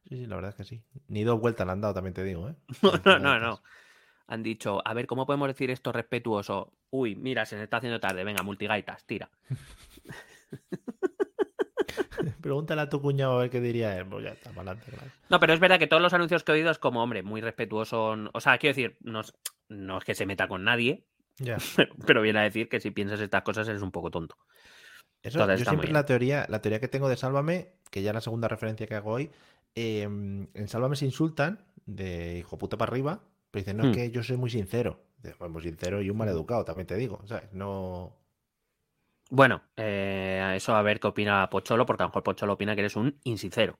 [0.07, 0.81] Sí, sí, la verdad es que sí.
[1.09, 2.55] Ni dos vueltas le han dado, también te digo, ¿eh?
[2.81, 3.61] No, no, no, no.
[4.31, 6.71] Han dicho, a ver, ¿cómo podemos decir esto respetuoso?
[6.89, 8.23] Uy, mira, se me está haciendo tarde.
[8.23, 9.29] Venga, multigaitas, tira.
[12.41, 14.05] Pregúntale a tu cuñado a ver qué diría él.
[14.05, 14.79] Pues ya está, claro.
[15.29, 17.41] No, pero es verdad que todos los anuncios que he oído es como, hombre, muy
[17.41, 18.15] respetuoso.
[18.31, 19.33] O sea, quiero decir, no es,
[19.67, 21.03] no es que se meta con nadie,
[21.37, 21.57] Ya.
[21.75, 24.37] pero, pero viene a decir que si piensas estas cosas eres un poco tonto.
[25.23, 28.21] Eso, yo siempre la teoría, la teoría que tengo de Sálvame, que ya es la
[28.21, 29.29] segunda referencia que hago hoy,
[29.75, 33.21] eh, en Sálvame se insultan de hijo puta para arriba,
[33.51, 33.89] pero dicen, no, Hmm.
[33.91, 34.99] es que yo soy muy sincero.
[35.37, 37.51] "Pues muy sincero y un mal educado, también te digo, ¿sabes?
[37.53, 38.17] No...
[39.29, 42.73] Bueno, eh, a eso a ver qué opina Pocholo, porque a lo mejor Pocholo opina
[42.75, 43.77] que eres un insincero.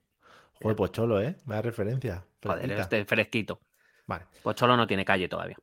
[0.62, 1.36] Joder, Pocholo, ¿eh?
[1.46, 2.24] Me da referencia.
[2.42, 3.60] Joder, este fresquito.
[4.06, 4.26] Vale.
[4.42, 5.56] Pocholo no tiene calle todavía.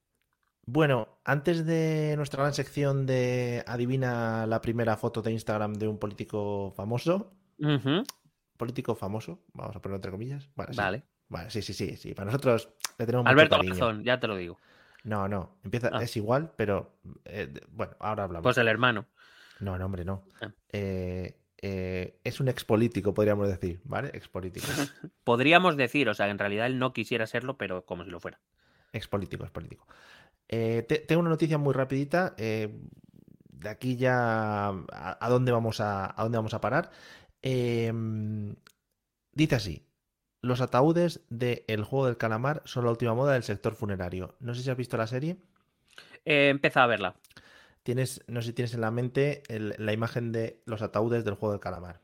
[0.65, 5.97] Bueno, antes de nuestra gran sección de adivina la primera foto de Instagram de un
[5.97, 7.31] político famoso,
[8.57, 10.49] político famoso, vamos a ponerlo entre comillas.
[10.55, 11.03] Vale, sí.
[11.29, 11.49] Vale.
[11.49, 12.13] Sí, sí, sí, sí.
[12.13, 13.73] Para nosotros le tenemos mucho Alberto cariño.
[13.75, 14.57] Garzón, ya te lo digo.
[15.03, 16.03] No, no, empieza, Ah.
[16.03, 18.43] es igual, pero eh, bueno, ahora hablamos.
[18.43, 19.05] Pues el hermano.
[19.59, 20.23] No, no, hombre, no.
[20.41, 20.51] Ah.
[20.73, 24.09] Eh, eh, es un expolítico, podríamos decir, ¿vale?
[24.13, 24.65] Expolítico.
[25.23, 28.39] Podríamos decir, o sea, en realidad él no quisiera serlo, pero como si lo fuera.
[28.93, 29.85] expolítico, expolítico.
[30.47, 32.33] Te- tengo una noticia muy rapidita.
[32.37, 36.91] de aquí ya a, a dónde vamos a, a dónde vamos a parar.
[39.33, 39.85] Dice así.
[40.41, 44.35] Los ataúdes de El juego del calamar son la última moda del sector funerario.
[44.39, 45.37] No sé si has visto la serie.
[46.25, 47.15] He empezado a verla.
[47.83, 51.33] Tienes, no sé si tienes en la mente el- la imagen de los ataúdes del
[51.35, 51.99] juego del calamar.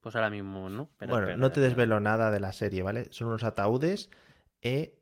[0.00, 0.88] Pues ahora mismo, ¿no?
[0.98, 3.06] Pero bueno, no te desvelo nada de la serie, ¿vale?
[3.12, 4.10] Son unos ataúdes
[4.62, 4.98] eh,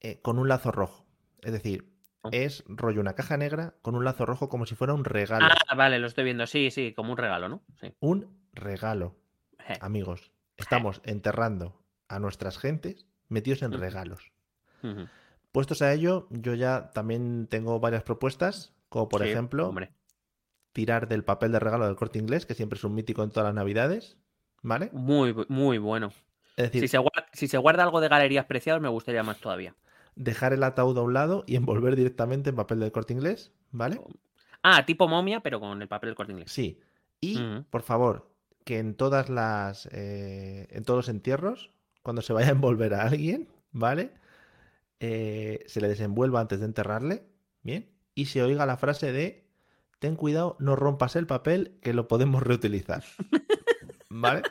[0.00, 1.06] eh, con un lazo rojo.
[1.42, 1.92] Es decir,
[2.22, 2.30] Oh.
[2.32, 5.46] es rollo una caja negra con un lazo rojo como si fuera un regalo.
[5.68, 6.46] Ah, vale, lo estoy viendo.
[6.48, 7.62] Sí, sí, como un regalo, ¿no?
[7.80, 7.94] Sí.
[8.00, 9.14] Un regalo,
[9.60, 9.74] Je.
[9.80, 10.32] amigos.
[10.56, 14.32] Estamos enterrando a nuestras gentes metidos en regalos.
[15.52, 19.90] Puestos a ello, yo ya también tengo varias propuestas, como por Sí, ejemplo Hombre.
[20.72, 23.46] tirar del papel de regalo del corte inglés, que siempre es un mítico en todas
[23.48, 24.16] las navidades,
[24.62, 24.90] ¿vale?
[24.92, 26.12] Muy, muy bueno.
[26.56, 29.38] Es decir, Si se, guarda, si se guarda algo de galerías preciadas, me gustaría más
[29.40, 29.74] todavía.
[30.14, 34.00] dejar el ataúd a un lado y envolver directamente en papel del corte inglés, ¿vale?
[34.62, 36.50] Ah, tipo momia, pero con el papel del corte inglés.
[36.52, 36.80] Sí.
[37.20, 37.38] Y,
[37.70, 38.30] por favor,
[38.66, 39.88] que en todas las.
[39.92, 41.70] eh, en todos los entierros,
[42.02, 44.10] cuando se vaya a envolver a alguien, ¿vale?
[44.98, 47.28] Eh, se le desenvuelva antes de enterrarle,
[47.62, 47.88] ¿bien?
[48.16, 49.46] Y se oiga la frase de.
[50.00, 53.04] Ten cuidado, no rompas el papel, que lo podemos reutilizar.
[54.10, 54.42] ¿Vale?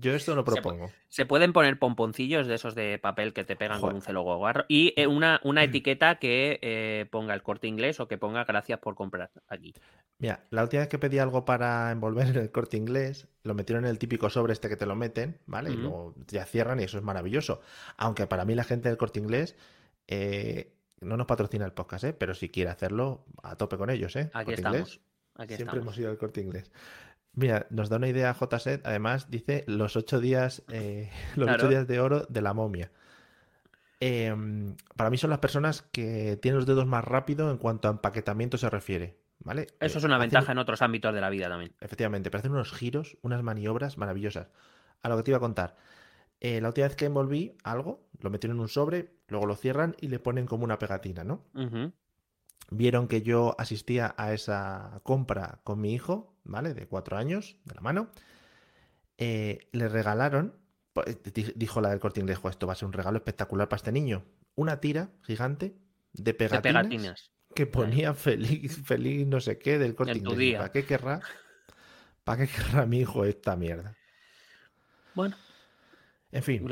[0.00, 0.90] Yo esto lo propongo.
[1.08, 3.90] Se pueden poner pomponcillos de esos de papel que te pegan Joder.
[3.90, 8.00] con un celo guarro y eh, una, una etiqueta que eh, ponga el corte inglés
[8.00, 9.74] o que ponga gracias por comprar aquí.
[10.18, 13.84] Mira, la última vez que pedí algo para envolver en el corte inglés, lo metieron
[13.84, 15.70] en el típico sobre este que te lo meten, ¿vale?
[15.70, 17.60] Y luego ya cierran y eso es maravilloso.
[17.96, 19.56] Aunque para mí la gente del corte inglés
[20.06, 22.12] eh, no nos patrocina el podcast, ¿eh?
[22.12, 24.30] Pero si quiere hacerlo, a tope con ellos, ¿eh?
[24.32, 24.78] Aquí Corte estamos.
[24.78, 25.00] Inglés,
[25.36, 25.82] Aquí siempre estamos.
[25.82, 26.70] hemos ido al corte inglés.
[27.36, 31.62] Mira, nos da una idea JSET, además dice los ocho días, eh, los Claro.
[31.64, 32.90] ocho días de oro de la momia.
[34.00, 37.92] Em, para mí son las personas que tienen los dedos más rápido en cuanto a
[37.92, 39.62] empaquetamiento se refiere, ¿vale?
[39.80, 41.72] Eso Eh, es una ventaja en otros ámbitos de la vida también.
[41.80, 44.48] Efectivamente, pero hacen unos giros, unas maniobras maravillosas.
[45.02, 45.76] A lo que te iba a contar.
[46.40, 49.96] eh, la última vez que envolví algo, lo metieron en un sobre, luego lo cierran
[50.00, 51.42] y le ponen como una pegatina, ¿no?
[52.70, 56.74] Vieron que yo asistía a esa compra con mi hijo, ¿vale?
[56.74, 58.10] De cuatro años, de la mano.
[59.18, 60.56] Eh, le regalaron,
[60.92, 63.68] pues, di- dijo la del corte inglés, "Jo, esto va a ser un regalo espectacular
[63.68, 64.24] para este niño.
[64.56, 65.76] Una tira gigante
[66.12, 70.54] de De pegatinas, que ponía feliz, feliz no sé qué del corte En inglés.
[70.56, 71.28] ¿Para qué querrá?
[72.24, 73.98] ¿Para qué querrá mi hijo esta mierda?
[75.12, 75.38] Bueno,
[76.32, 76.62] En fin,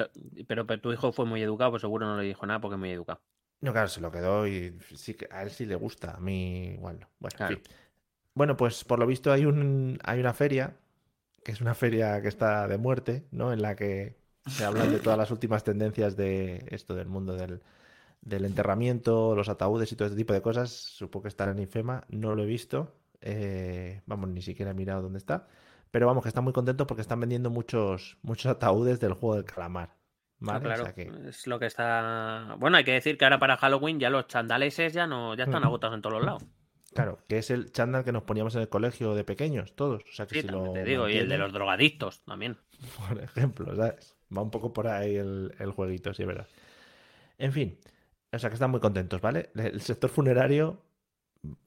[0.47, 2.81] pero, pero tu hijo fue muy educado, pues seguro no le dijo nada porque es
[2.81, 3.23] muy educado.
[3.61, 6.71] no, claro, se lo quedó y sí que a él sí le gusta, a mí
[6.75, 7.11] igual no.
[7.19, 7.61] Bueno, en Claro.
[7.63, 7.63] fin.
[8.35, 10.77] Bueno, pues por lo visto hay un hay una feria,
[11.45, 13.53] que es una feria que está de muerte, ¿no?
[13.53, 14.17] En la que
[14.47, 17.63] se hablan de todas las últimas tendencias de esto del mundo del,
[18.23, 20.71] del enterramiento, los ataúdes y todo este tipo de cosas.
[20.73, 22.95] Supongo que estará en Infema, no lo he visto.
[23.23, 25.49] eh, vamos, ni siquiera he mirado dónde está.
[25.91, 29.45] Pero vamos, que están muy contentos porque están vendiendo muchos, muchos ataúdes del juego del
[29.45, 29.91] calamar.
[30.47, 32.57] Ah, claro, sea que- es lo que está.
[32.59, 35.63] Bueno, hay que decir que ahora para Halloween ya los chandaleses ya no, ya están
[35.63, 35.69] Ujú.
[35.69, 36.43] agotados en todos los lados.
[36.95, 40.03] Claro, que es el chándal que nos poníamos en el colegio de pequeños, todos.
[40.05, 42.59] O sea que Sí, si lo te digo, y el de los drogadictos también.
[43.09, 44.17] por ejemplo, ¿sabes?
[44.37, 46.47] Va un poco por ahí el, el jueguito, sí, es verdad.
[47.39, 47.79] En fin,
[48.33, 49.51] o sea que están muy contentos, ¿vale?
[49.55, 50.81] El sector funerario,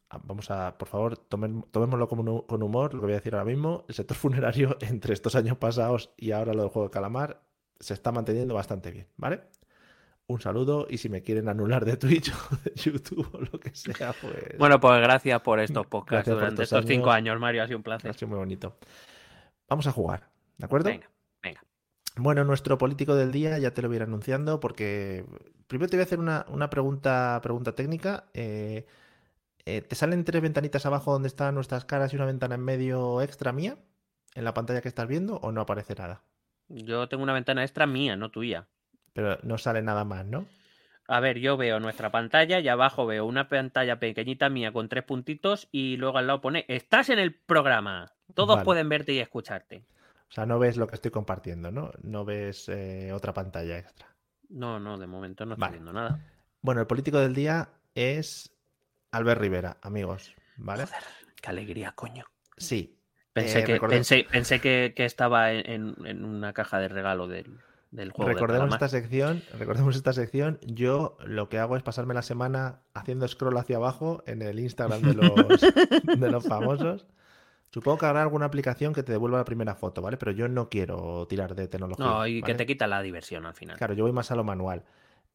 [0.09, 3.35] ah, vamos a, por favor, tomen- tomémoslo con, con humor, lo que voy a decir
[3.35, 3.85] ahora mismo.
[3.87, 7.41] El sector funerario, entre estos años pasados y ahora lo del juego de calamar,
[7.79, 9.41] se está manteniendo bastante bien, ¿vale?
[10.27, 13.75] Un saludo y si me quieren anular de Twitch o de YouTube o lo que
[13.75, 14.57] sea, pues...
[14.57, 17.39] Bueno, pues gracias por estos podcasts Gracias por durante estos estos cinco años.
[17.39, 17.63] Mario.
[17.63, 18.13] Ha sido un Ha placer.
[18.15, 18.75] sido muy bonito.
[19.69, 20.89] Vamos a jugar, ¿de acuerdo?
[20.89, 21.09] Venga,
[21.43, 21.63] venga.
[22.17, 25.25] Bueno, nuestro político del día ya te lo voy a ir anunciando porque
[25.67, 28.25] primero te voy a hacer una, una pregunta, pregunta técnica.
[28.33, 28.85] Eh,
[29.65, 33.21] eh, ¿te salen tres ventanitas abajo donde están nuestras caras y una ventana en medio
[33.21, 33.77] extra mía?
[34.33, 36.21] ¿En la pantalla que estás viendo o no aparece nada?
[36.67, 38.67] Yo tengo una ventana extra mía, no tuya.
[39.15, 40.45] Pero no sale nada más, ¿no?
[41.07, 45.05] A ver, yo veo nuestra pantalla y abajo veo una pantalla pequeñita mía con tres
[45.05, 48.11] puntitos y luego al lado pone Estás en el programa.
[48.33, 48.65] Todos Vale.
[48.65, 49.85] pueden verte y escucharte.
[50.29, 51.91] O sea, no ves lo que estoy compartiendo, ¿no?
[52.03, 54.07] No ves eh, otra pantalla extra.
[54.49, 55.73] No, no, de momento no estoy Vale.
[55.77, 56.19] viendo nada.
[56.61, 58.51] Bueno, el político del día es
[59.11, 60.33] Albert Rivera, amigos.
[60.57, 60.87] ¿Vale?
[60.87, 61.03] Joder,
[61.41, 62.25] qué alegría, coño.
[62.57, 62.99] Sí.
[63.31, 67.27] Pensé, Eh, que, pensé, pensé que, que estaba en, en- en una caja de regalo
[67.27, 67.59] del,
[67.95, 68.29] del juego.
[68.29, 70.59] del Recordemos esta sección, recordemos esta sección.
[70.65, 75.01] Yo lo que hago es pasarme la semana haciendo scroll hacia abajo en el Instagram
[75.01, 75.61] de los,
[76.19, 77.05] de los famosos.
[77.71, 80.15] Supongo que habrá alguna aplicación que te devuelva la primera foto, ¿vale?
[80.17, 82.05] Pero yo no quiero tirar de tecnología.
[82.05, 83.77] No, y que te quita la diversión al final.
[83.77, 84.83] Claro, yo voy más a lo manual.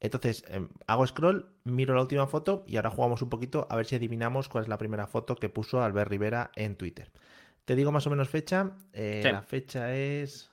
[0.03, 3.85] Entonces, em, hago scroll, miro la última foto y ahora jugamos un poquito a ver
[3.85, 7.11] si adivinamos cuál es la primera foto que puso Albert Rivera en Twitter.
[7.67, 8.71] Te digo más o menos fecha.
[8.95, 9.31] eh, Sí.
[9.31, 10.50] La fecha es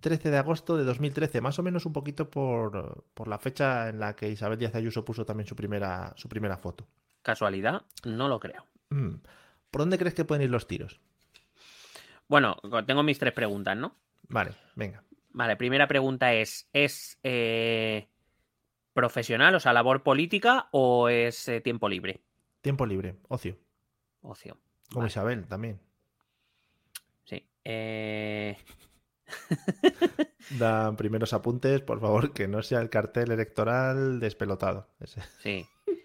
[0.00, 4.00] 13 de agosto de 2013, más o menos un poquito por, por la fecha en
[4.00, 6.86] la que Isabel Díaz Ayuso puso también su primera, su primera foto.
[7.22, 7.82] ¿Casualidad?
[8.04, 8.66] No lo creo.
[8.90, 9.16] Mm.
[9.70, 11.00] ¿Por dónde crees que pueden ir los tiros?
[12.28, 13.96] Bueno, tengo mis tres preguntas, ¿no?
[14.28, 15.02] Vale, venga.
[15.32, 18.08] Vale, primera pregunta es, ¿es eh,
[18.92, 22.20] profesional, o sea, labor política o es eh, tiempo libre?
[22.60, 23.56] Tiempo libre, ocio.
[24.22, 24.56] Ocio.
[24.90, 25.80] Como Vale, Isabel también.
[27.24, 27.46] Sí.
[27.64, 28.56] Eh,
[30.58, 34.88] Dan primeros apuntes, por favor, que no sea el cartel electoral despelotado.
[35.00, 35.22] Ese.
[35.38, 35.66] sí.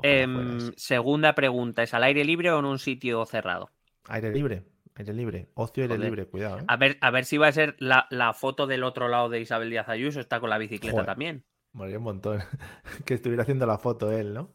[0.00, 3.70] Em, segunda pregunta, ¿es al aire libre o en un sitio cerrado?
[4.06, 5.48] Aire libre, aire libre.
[5.54, 6.10] Ocio, aire Joder.
[6.10, 6.64] libre, cuidado, ¿eh?
[6.68, 9.40] A ver, a ver si va a ser la, la foto del otro lado de
[9.40, 11.06] Isabel Díaz Ayuso, está con la bicicleta Joder.
[11.06, 11.44] también.
[11.72, 12.40] Molaría un montón.
[13.04, 14.52] que estuviera haciendo la foto él, ¿no?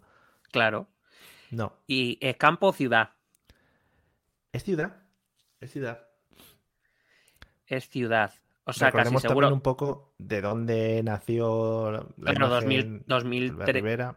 [0.51, 0.87] Claro.
[1.51, 1.73] No.
[1.87, 3.09] ¿Y es campo o ciudad?
[4.53, 5.03] Es ciudad.
[5.59, 6.07] Es ciudad.
[7.75, 8.31] Es ciudad.
[8.65, 9.47] O sea, casi Recordemos seguro.
[9.47, 13.75] también un poco de dónde nació la imagen 2000, de 2003.
[13.75, 14.15] Rivera.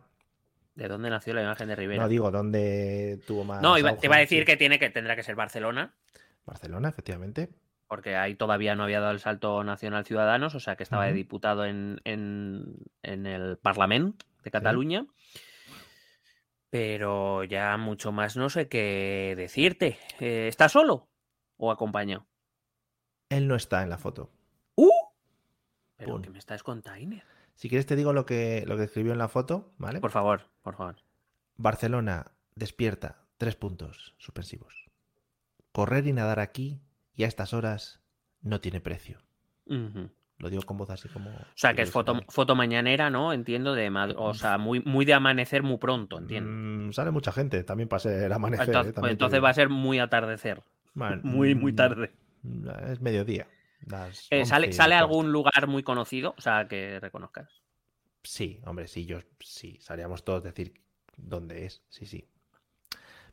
[0.74, 2.02] ¿De dónde nació la imagen de Rivera?
[2.02, 3.62] No digo dónde tuvo más.
[3.62, 5.94] No, iba, te iba a decir que tiene que tendrá que ser Barcelona,
[6.44, 7.48] Barcelona, efectivamente.
[7.88, 11.12] porque ahí todavía no había dado el salto nacional Ciudadanos, o sea que estaba de
[11.14, 15.06] diputado en, en- en el Parlamento de Cataluña.
[16.70, 19.98] Pero ya mucho más no sé qué decirte.
[20.20, 21.08] Eh, ¿Está solo
[21.56, 22.26] o acompañado?
[23.28, 24.30] Él no está en la foto.
[24.74, 24.90] ¡Uh!
[25.96, 26.22] Pero Pum.
[26.22, 27.24] que me estás container.
[27.54, 30.00] Si quieres te digo lo que, lo que escribió en la foto, ¿vale?
[30.00, 30.96] Por favor, por favor.
[31.56, 33.22] Barcelona, despierta.
[33.38, 34.86] Tres puntos suspensivos.
[35.72, 36.80] Correr y nadar aquí
[37.14, 38.00] y a estas horas
[38.40, 39.18] no tiene precio.
[40.38, 41.30] Lo digo con voz así como...
[41.30, 43.32] O sea, que es foto, foto mañanera, ¿no?
[43.32, 46.50] Entiendo, de o sea, muy, muy de amanecer muy pronto, entiendo.
[46.50, 48.68] Mm, sale mucha gente también para ser amanecer.
[48.68, 49.00] entonces ¿eh?
[49.00, 50.62] pues entonces va a ser muy atardecer,
[51.22, 52.12] muy, muy mm, tarde.
[52.88, 53.46] Es mediodía.
[54.30, 56.34] Eh, ¿Sale, 11 y ¿Sale algún lugar muy conocido?
[56.36, 57.62] O sea, que reconozcas.
[58.22, 60.74] Sí, hombre, sí, yo sí, salíamos todos decir
[61.16, 62.28] dónde es, sí, sí.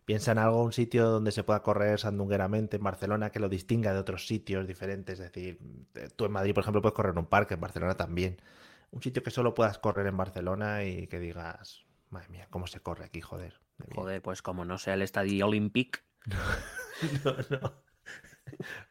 [0.05, 3.93] Piensa en algo, un sitio donde se pueda correr sandungueramente en Barcelona que lo distinga
[3.93, 5.19] de otros sitios diferentes.
[5.19, 5.59] Es decir,
[5.95, 8.41] eh, tú en Madrid, por ejemplo, puedes correr en un parque, en Barcelona también.
[8.91, 12.81] Un sitio que solo puedas correr en Barcelona y que digas, madre mía, cómo se
[12.81, 13.53] corre aquí, joder.
[13.77, 13.95] de bien".
[13.95, 16.03] Joder, pues como no sea el Estadio Olympic.
[17.25, 17.83] No, no.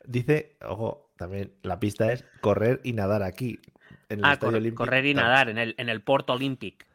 [0.05, 3.61] Dice, ojo, también la pista es correr y nadar aquí.
[4.09, 4.85] En el Ah, cor- Olímpico.
[4.85, 6.87] correr y nadar en el, en el Porto Olympic.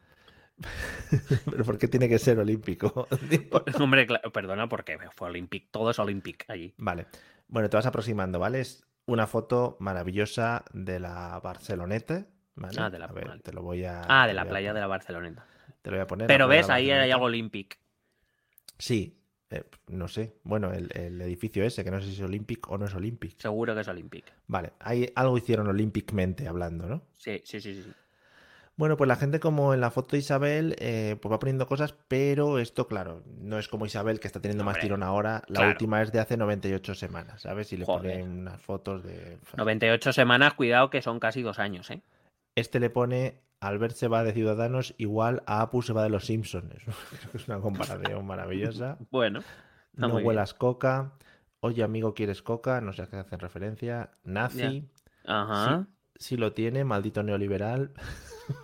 [1.50, 3.06] Pero ¿por qué tiene que ser olímpico?
[3.80, 5.68] Hombre, perdona, porque fue Olympic.
[5.70, 6.74] Todo es Olympic allí.
[6.78, 7.06] Vale.
[7.48, 8.60] Bueno, te vas aproximando, ¿vale?
[8.60, 12.76] Es una foto maravillosa de la Barceloneta, ¿vale?
[12.80, 14.02] Ah, de la- A ver, te lo voy a...
[14.08, 15.46] Ah, de la a playa de la Barceloneta.
[15.82, 16.26] Te lo voy a poner.
[16.26, 17.78] Pero ves, ahí hay algo Olympic.
[18.78, 19.17] Sí.
[19.50, 20.34] Eh, no sé.
[20.44, 23.38] Bueno, el, el edificio ese, que no sé si es Olympic o no es Olympic.
[23.38, 24.24] Seguro que es Olympic.
[24.46, 27.02] Vale, hay, algo hicieron olímpicamente hablando, ¿no?
[27.12, 27.92] Sí, sí, sí, sí.
[28.76, 31.96] Bueno, pues la gente como en la foto de Isabel, eh, pues va poniendo cosas,
[32.06, 35.42] pero esto, claro, no es como Isabel que está teniendo más tirón ahora.
[35.48, 35.70] La claro.
[35.70, 37.72] última es de hace 98 semanas, ¿sabes?
[37.72, 38.12] Y le Joder.
[38.12, 39.38] ponen unas fotos de...
[39.56, 42.02] 98 semanas, cuidado que son casi dos años, ¿eh?
[42.54, 46.26] Este le pone Albert se va de Ciudadanos igual a Apu se va de los
[46.26, 46.74] Simpsons.
[47.34, 48.98] Es una comparación maravillosa.
[49.10, 49.40] Bueno,
[49.94, 50.26] No bien.
[50.26, 51.12] huelas coca.
[51.60, 52.80] Oye, amigo, ¿quieres coca?
[52.80, 54.12] No sé a qué hacen referencia.
[54.22, 54.88] Nazi.
[55.24, 55.86] Ajá.
[56.14, 57.92] Sí lo tiene, maldito neoliberal.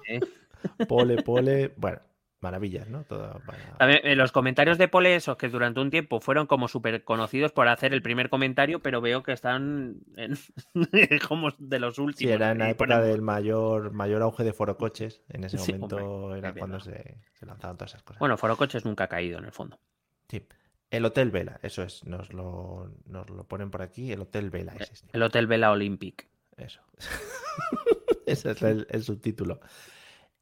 [0.06, 0.20] Sí.
[0.88, 1.74] Pole, pole.
[1.76, 2.00] Bueno,
[2.44, 3.02] maravillas, ¿no?
[3.02, 3.58] Todo para...
[3.78, 7.50] También, eh, los comentarios de Pole, esos que durante un tiempo fueron como súper conocidos
[7.50, 10.38] por hacer el primer comentario, pero veo que están en-
[11.28, 12.34] como de los Sí, últimos.
[12.34, 15.22] era en la época del mayor, mayor auge de forocoches.
[15.28, 18.20] En ese Sí, momento hombre, era cuando se, se lanzaban todas esas cosas.
[18.20, 19.80] Bueno, Forocoches nunca ha caído en el fondo.
[20.28, 20.46] Sí.
[20.90, 24.12] El Hotel Vela, eso es, nos lo, nos lo ponen por aquí.
[24.12, 25.08] El Hotel Vela es este.
[25.12, 26.28] El Hotel Vela Olympic.
[26.56, 26.82] Eso.
[28.26, 29.60] Ese es el, el subtítulo.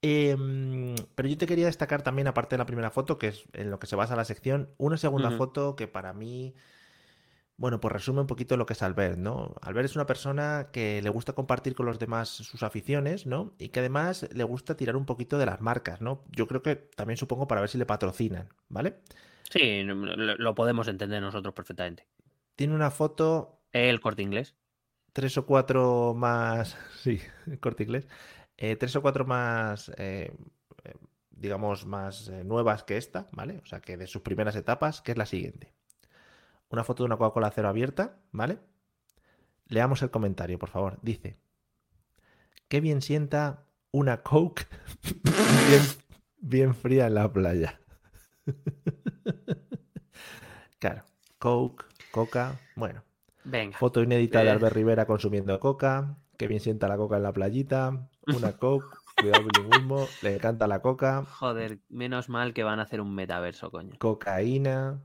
[0.04, 3.70] Em, pero yo te quería destacar también, aparte de la primera foto, que es en
[3.70, 6.56] lo que se basa la sección, una segunda foto que para mí,
[7.56, 9.54] bueno, pues resume un poquito lo que es Albert, ¿no?
[9.62, 13.54] Albert es una persona que le gusta compartir con los demás sus aficiones, ¿no?
[13.58, 16.24] Y que además le gusta tirar un poquito de las marcas, ¿no?
[16.32, 18.98] Yo creo que también supongo para ver si le patrocinan, ¿vale?
[19.50, 22.08] Sí, lo, podemos entender nosotros perfectamente.
[22.56, 24.56] Tiene una foto El corte inglés.
[25.12, 27.20] tres o cuatro más, sí,
[27.60, 28.08] corte inglés,
[28.56, 30.32] eh, tres o cuatro más, eh,
[30.84, 30.94] eh,
[31.30, 33.60] digamos, más eh, nuevas que esta, ¿vale?
[33.62, 35.72] O sea, que de sus primeras etapas, que es la siguiente.
[36.68, 38.58] Una foto de una Coca-Cola cero abierta, ¿vale?
[39.66, 40.98] Leamos el comentario, por favor.
[41.02, 41.38] Dice,
[42.68, 44.66] qué bien sienta una Coke
[45.68, 45.82] bien,
[46.38, 47.80] bien fría en la playa.
[50.78, 51.04] claro,
[51.38, 53.02] Coke, Coca, bueno.
[53.44, 53.76] Venga.
[53.76, 54.50] Foto inédita de.
[54.50, 56.16] Albert Rivera consumiendo coca.
[56.36, 58.08] Que bien sienta la coca en la playita.
[58.26, 58.86] Una coke.
[59.16, 60.06] Cuidado bilingüismo.
[60.22, 61.24] Le encanta la coca.
[61.24, 63.96] Joder, menos mal que van a hacer un metaverso, coño.
[63.98, 65.00] Cocaína.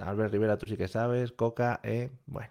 [0.00, 1.32] Albert Rivera, tú sí que sabes.
[1.32, 2.10] Coca, eh.
[2.26, 2.50] Bueno.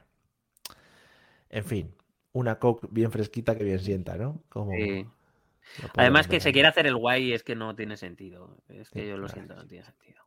[1.49, 1.95] En fin.
[2.31, 4.41] Una coke bien fresquita que bien sienta, ¿no?
[4.49, 5.05] Como Sí.
[5.95, 8.57] Además que se quiere hacer el guay es que no tiene sentido.
[8.69, 10.21] Es que Sí, yo lo siento, no tiene sentido.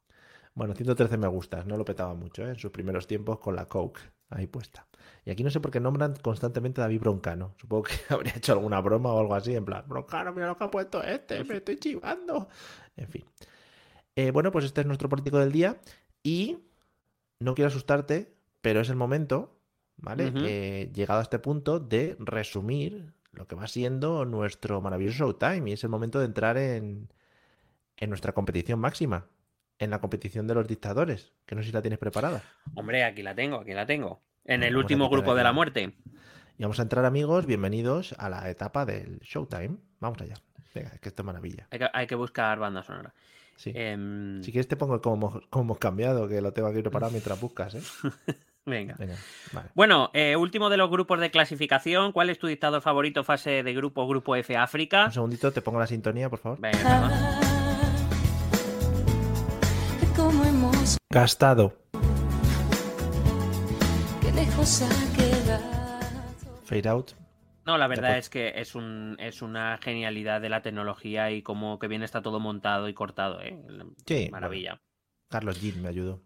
[0.55, 2.51] Bueno, 113 me gustas, no lo petaba mucho ¿eh?
[2.51, 4.01] en sus primeros tiempos con la Coke
[4.31, 4.87] ahí puesta.
[5.25, 7.55] Y aquí no sé por qué nombran constantemente a David Broncano.
[7.59, 10.65] Supongo que habría hecho alguna broma o algo así, en plan, Broncano, mira lo que
[10.65, 12.49] ha puesto este, me estoy chivando.
[12.97, 13.25] En fin.
[14.17, 15.81] Eh, bueno, pues este es nuestro político del día
[16.23, 16.59] y
[17.41, 19.61] no quiero asustarte, pero es el momento,
[19.97, 20.33] ¿vale?
[20.35, 25.75] Eh, llegado a este punto de resumir lo que va siendo nuestro maravilloso Showtime y
[25.75, 27.13] es el momento de entrar en,
[27.97, 29.27] en nuestra competición máxima,
[29.79, 32.43] en la competición de los dictadores, que no sé si la tienes preparada.
[32.75, 34.21] Hombre, aquí la tengo, aquí la tengo.
[34.45, 35.93] En el Vamos a último grupo de la muerte.
[36.59, 39.77] Y vamos a entrar amigos, bienvenidos a la etapa del Showtime.
[40.01, 40.35] Vamos allá.
[40.75, 41.69] Venga, es que esto es maravilla.
[41.71, 43.13] Hay que, hay que buscar banda sonora.
[43.57, 43.73] Sí.
[43.75, 47.11] Em, Si quieres te pongo como, hemos- como hemos cambiado, que lo tengo aquí preparado
[47.13, 47.83] mientras buscas, ¿eh?
[48.67, 48.95] venga.
[48.99, 49.17] Venga,
[49.53, 49.71] vale.
[49.75, 52.13] Bueno, eh, último de los grupos de clasificación.
[52.13, 55.07] ¿Cuál es tu dictador favorito fase de grupo, grupo F África?
[55.07, 56.61] Un segundito, te pongo la sintonía, por favor.
[56.61, 57.58] Venga,
[61.11, 61.75] Gastado.
[64.21, 66.61] que lejos ha quedado.
[66.65, 67.13] Fade out.
[67.65, 71.79] No, la verdad es que es, un, es una genialidad de la tecnología y como
[71.79, 73.59] que bien está todo montado y cortado, ¿eh?
[74.07, 74.83] Sí, Maravilla.
[75.29, 76.23] Carlos Jean me ayudó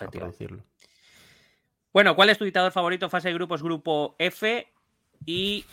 [0.00, 0.64] a producirlo.
[1.92, 3.10] Bueno, ¿cuál es tu dictador favorito?
[3.10, 4.66] Fase de grupos, grupo F.
[5.26, 5.66] Y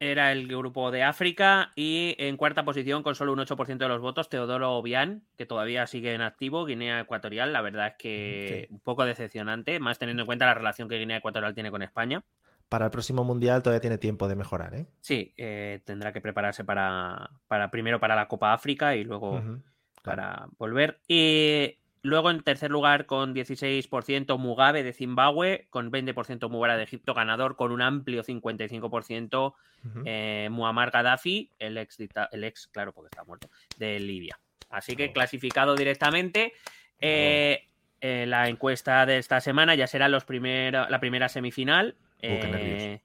[0.00, 1.70] era el grupo de África.
[1.76, 5.86] Y en cuarta posición, con solo un 8% de los votos, Teodoro Obiang, que todavía
[5.86, 7.52] sigue en activo, Guinea Ecuatorial.
[7.52, 8.74] La verdad es que Sí.
[8.74, 12.22] un poco decepcionante, más teniendo en cuenta la relación que Guinea Ecuatorial tiene con España.
[12.70, 14.86] Para el próximo mundial todavía tiene tiempo de mejorar, ¿eh?
[15.00, 19.60] Sí, eh, tendrá que prepararse para, para primero para la Copa África y luego claro.
[20.02, 21.00] para volver.
[21.08, 27.14] Y luego en tercer lugar con 16% Mugabe de Zimbabue, con 20% Mubarak de Egipto,
[27.14, 30.02] ganador con un amplio 55% Ujú.
[30.04, 31.98] eh, Muammar Gaddafi, el ex,
[32.32, 34.38] el ex, claro, porque está muerto, de Libia.
[34.70, 35.12] Así que Oh.
[35.12, 36.52] clasificado directamente.
[37.00, 37.66] Eh,
[38.00, 41.96] eh, la encuesta de esta semana ya será los la primera semifinal.
[42.22, 43.02] Uh, eh,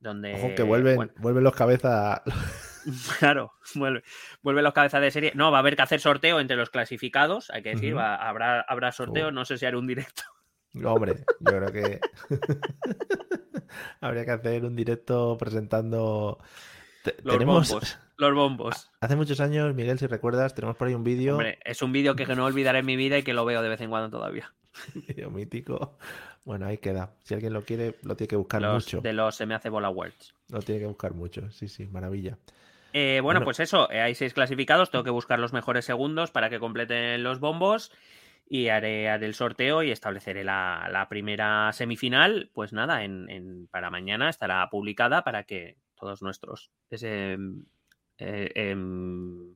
[0.00, 2.20] donde, Ojo que vuelven, bueno, vuelven los cabezas.
[3.18, 4.02] Claro, vuelve,
[4.42, 5.32] vuelve los cabezas de serie.
[5.34, 8.60] No, va a haber que hacer sorteo entre los clasificados, hay que decir, va- habrá,
[8.62, 9.32] habrá sorteo, Uh.
[9.32, 10.22] no sé si haré un directo.
[10.72, 12.00] No, hombre, yo creo que
[14.00, 16.38] habría que hacer un directo presentando.
[17.22, 17.98] Los tenemos bombos.
[18.18, 18.90] Los bombos.
[19.00, 22.16] hace muchos años, Miguel, si recuerdas, tenemos por ahí un vídeo, Hombre, es un vídeo
[22.16, 24.52] que no olvidaré en mi vida y que lo veo de vez en cuando todavía.
[24.94, 25.98] vídeo mítico.
[26.44, 27.10] Bueno, ahí queda.
[27.24, 29.00] Si alguien lo quiere, lo tiene que buscar Los, mucho.
[29.02, 30.34] de los Se me hace bola words.
[30.48, 31.50] Lo tiene que buscar mucho.
[31.50, 32.38] Sí, sí, maravilla.
[32.98, 33.44] Eh, bueno, Bueno.
[33.44, 37.22] pues eso, eh, hay seis clasificados, tengo que buscar los mejores segundos para que completen
[37.22, 37.92] los bombos
[38.48, 42.50] y haré, haré el sorteo y estableceré la, la primera semifinal.
[42.54, 47.36] Pues nada, en, en- para mañana estará publicada para que todos nuestros, ese,
[48.16, 49.50] eh, em,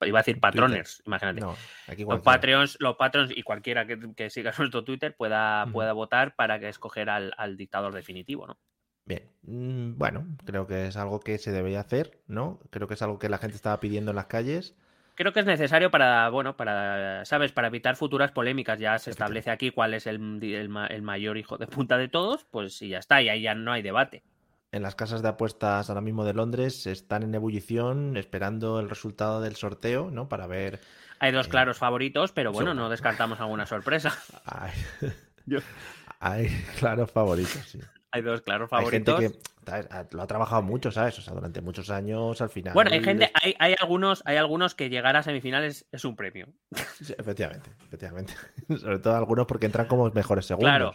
[0.00, 1.40] iba a decir patroners, imagínate.
[1.40, 1.54] No,
[1.86, 2.20] aquí Los.
[2.20, 6.68] Patreons, los Patreons y cualquiera que, que siga nuestro Twitter pueda, pueda votar para que
[6.68, 8.58] escoger al, al dictador definitivo, ¿no?
[9.04, 12.60] Bien, mm, bueno, creo que es algo que se debería hacer, ¿no?
[12.70, 14.74] Creo que es algo que la gente estaba pidiendo en las calles.
[15.14, 17.52] Creo que es necesario para, bueno, para, ¿sabes?
[17.52, 18.78] Para evitar futuras polémicas.
[18.78, 22.08] Ya se establece aquí cuál es el, el ma- el mayor hijo de puta de
[22.08, 24.22] todos, pues y ya está, y ahí ya no hay debate.
[24.70, 29.42] En las casas de apuestas ahora mismo de Londres están en ebullición esperando el resultado
[29.42, 30.30] del sorteo, ¿no?
[30.30, 30.80] Para ver.
[31.18, 34.16] Hay dos Eh, claros favoritos, pero bueno, no descartamos alguna sorpresa.
[34.46, 34.72] Hay,
[35.44, 35.58] Yo-
[36.20, 36.48] hay
[36.78, 37.80] claros favoritos, sí.
[38.12, 39.42] Hay dos claros Hay gente favoritos.
[39.64, 39.88] que ¿sabes?
[39.90, 41.18] Ha- lo ha trabajado mucho, ¿sabes?
[41.18, 42.74] O sea, durante muchos años al final.
[42.74, 46.46] Bueno, hay gente, hay, hay algunos, hay algunos que llegar a semifinales es un premio.
[47.00, 48.34] Sí, efectivamente, efectivamente.
[48.78, 50.70] Sobre todo algunos porque entran como mejores segundos.
[50.70, 50.92] Claro,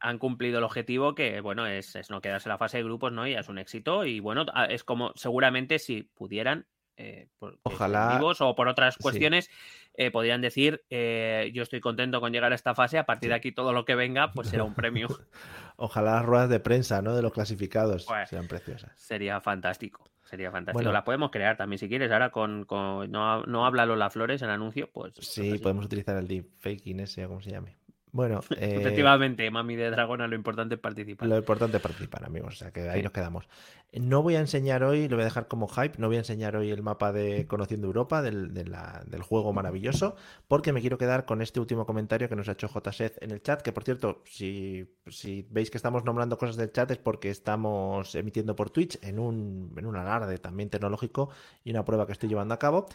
[0.00, 3.12] han cumplido el objetivo que, bueno, es, es no quedarse en la fase de grupos,
[3.12, 3.26] ¿no?
[3.26, 4.04] Y es un éxito.
[4.06, 6.66] Y bueno, a- es como seguramente si pudieran,
[7.00, 9.02] eh, por, Ojalá- vivos o por otras sí.
[9.02, 9.48] cuestiones,
[9.94, 13.36] eh, podrían decir, eh, yo estoy contento con llegar a esta fase, a partir de
[13.36, 15.08] aquí todo lo que venga, pues será un premio.
[15.76, 17.16] Ojalá las ruedas de prensa, ¿no?
[17.16, 18.92] De los clasificados Pues, sean preciosas.
[18.96, 20.10] Sería fantástico.
[20.22, 20.76] Sería fantástico.
[20.78, 20.92] Bueno.
[20.92, 22.12] Las podemos crear también si quieres.
[22.12, 25.14] Ahora con, con- no, no habla Lola Flores en anuncio, pues.
[25.18, 25.58] Sí, pues así.
[25.62, 27.78] podemos utilizar el deepfaking ese o como se llame.
[28.12, 31.28] Bueno, eh, Efectivamente, Mami de Dragona, lo importante es participar.
[31.28, 32.54] Lo importante es participar, amigos.
[32.54, 33.04] O sea que ahí Sí.
[33.04, 33.48] nos quedamos.
[33.92, 36.54] No voy a enseñar hoy, lo voy a dejar como hype, no voy a enseñar
[36.56, 40.14] hoy el mapa de Conociendo Europa, del, de la- del juego maravilloso,
[40.48, 43.42] porque me quiero quedar con este último comentario que nos ha hecho JSED en el
[43.42, 47.30] chat, que por cierto, si, si veis que estamos nombrando cosas del chat es porque
[47.30, 51.30] estamos emitiendo por Twitch en un, en un alarde también tecnológico
[51.64, 52.86] y una prueba que estoy llevando a cabo.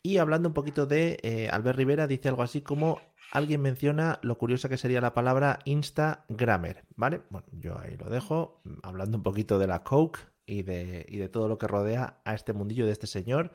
[0.00, 3.00] Y hablando un poquito de eh, Albert Rivera, dice algo así como
[3.30, 7.22] alguien menciona lo curiosa que sería la palabra Instagrammer, ¿vale?
[7.30, 11.28] Bueno, yo ahí lo dejo, hablando un poquito de la Coke y de, y de
[11.28, 13.52] todo lo que rodea a este mundillo de este señor.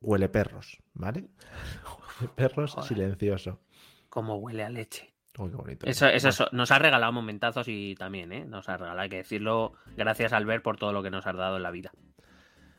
[0.00, 1.28] Huele perros, ¿vale?
[2.20, 2.88] Huele perros Joder.
[2.88, 3.60] silencioso.
[4.08, 5.12] Como huele a leche.
[5.38, 5.86] Uy, qué bonito.
[5.86, 8.44] Eso, eso, nos ha regalado momentazos y también, ¿eh?
[8.44, 11.56] Nos ha regalado, hay que decirlo, gracias Albert por todo lo que nos has dado
[11.56, 11.92] en la vida.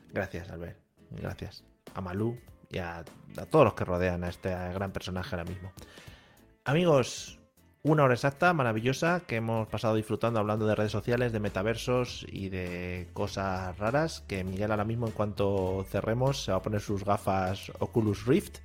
[0.10, 0.78] Gracias, Albert.
[1.12, 1.64] Gracias.
[1.94, 2.38] A Malú
[2.72, 5.72] y a, a todos los que rodean a este gran personaje ahora mismo.
[6.64, 7.40] Amigos,
[7.84, 12.50] Una hora exacta, maravillosa, que hemos pasado disfrutando hablando de redes sociales, de metaversos y
[12.50, 14.22] de cosas raras.
[14.28, 18.60] Que Miguel ahora mismo, en cuanto cerremos, se va a poner sus gafas Oculus Rift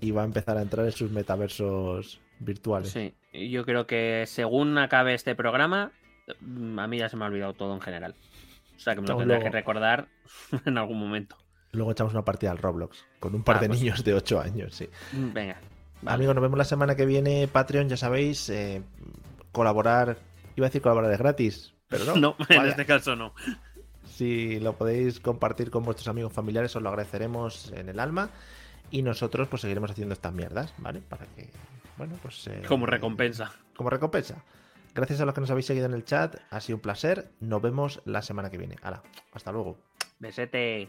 [0.00, 2.92] y va a empezar a entrar en sus metaversos virtuales.
[2.92, 5.92] Sí, yo creo que según acabe este programa,
[6.40, 8.14] mm, a mí ya se me ha olvidado todo en general.
[8.74, 10.08] O sea que me lo tendré que recordar
[10.64, 11.36] en algún momento.
[11.76, 14.40] Luego echamos una partida al Roblox con un par Ah, de pues- niños de 8
[14.40, 14.88] años, sí.
[15.12, 15.60] Mm, Venga.
[16.02, 16.14] vale.
[16.14, 17.46] Amigos, nos vemos la semana que viene.
[17.48, 18.82] Patreon, ya sabéis, eh,
[19.52, 20.18] colaborar.
[20.56, 22.14] Iba a decir colaborar es gratis, pero no.
[22.38, 23.32] No, en este caso no.
[24.06, 28.30] Si lo podéis compartir con vuestros amigos familiares, os lo agradeceremos en el alma.
[28.90, 31.00] Y nosotros, pues seguiremos haciendo estas mierdas, ¿vale?
[31.00, 31.50] Para que,
[31.98, 32.46] bueno, pues.
[32.46, 33.52] eh, Como recompensa.
[33.76, 34.42] Como recompensa.
[34.94, 36.36] Gracias a los que nos habéis seguido en el chat.
[36.50, 37.32] Ha sido un placer.
[37.40, 38.76] Nos vemos la semana que viene.
[38.82, 39.02] Hala,
[39.34, 39.76] hasta luego.
[40.18, 40.88] Besete.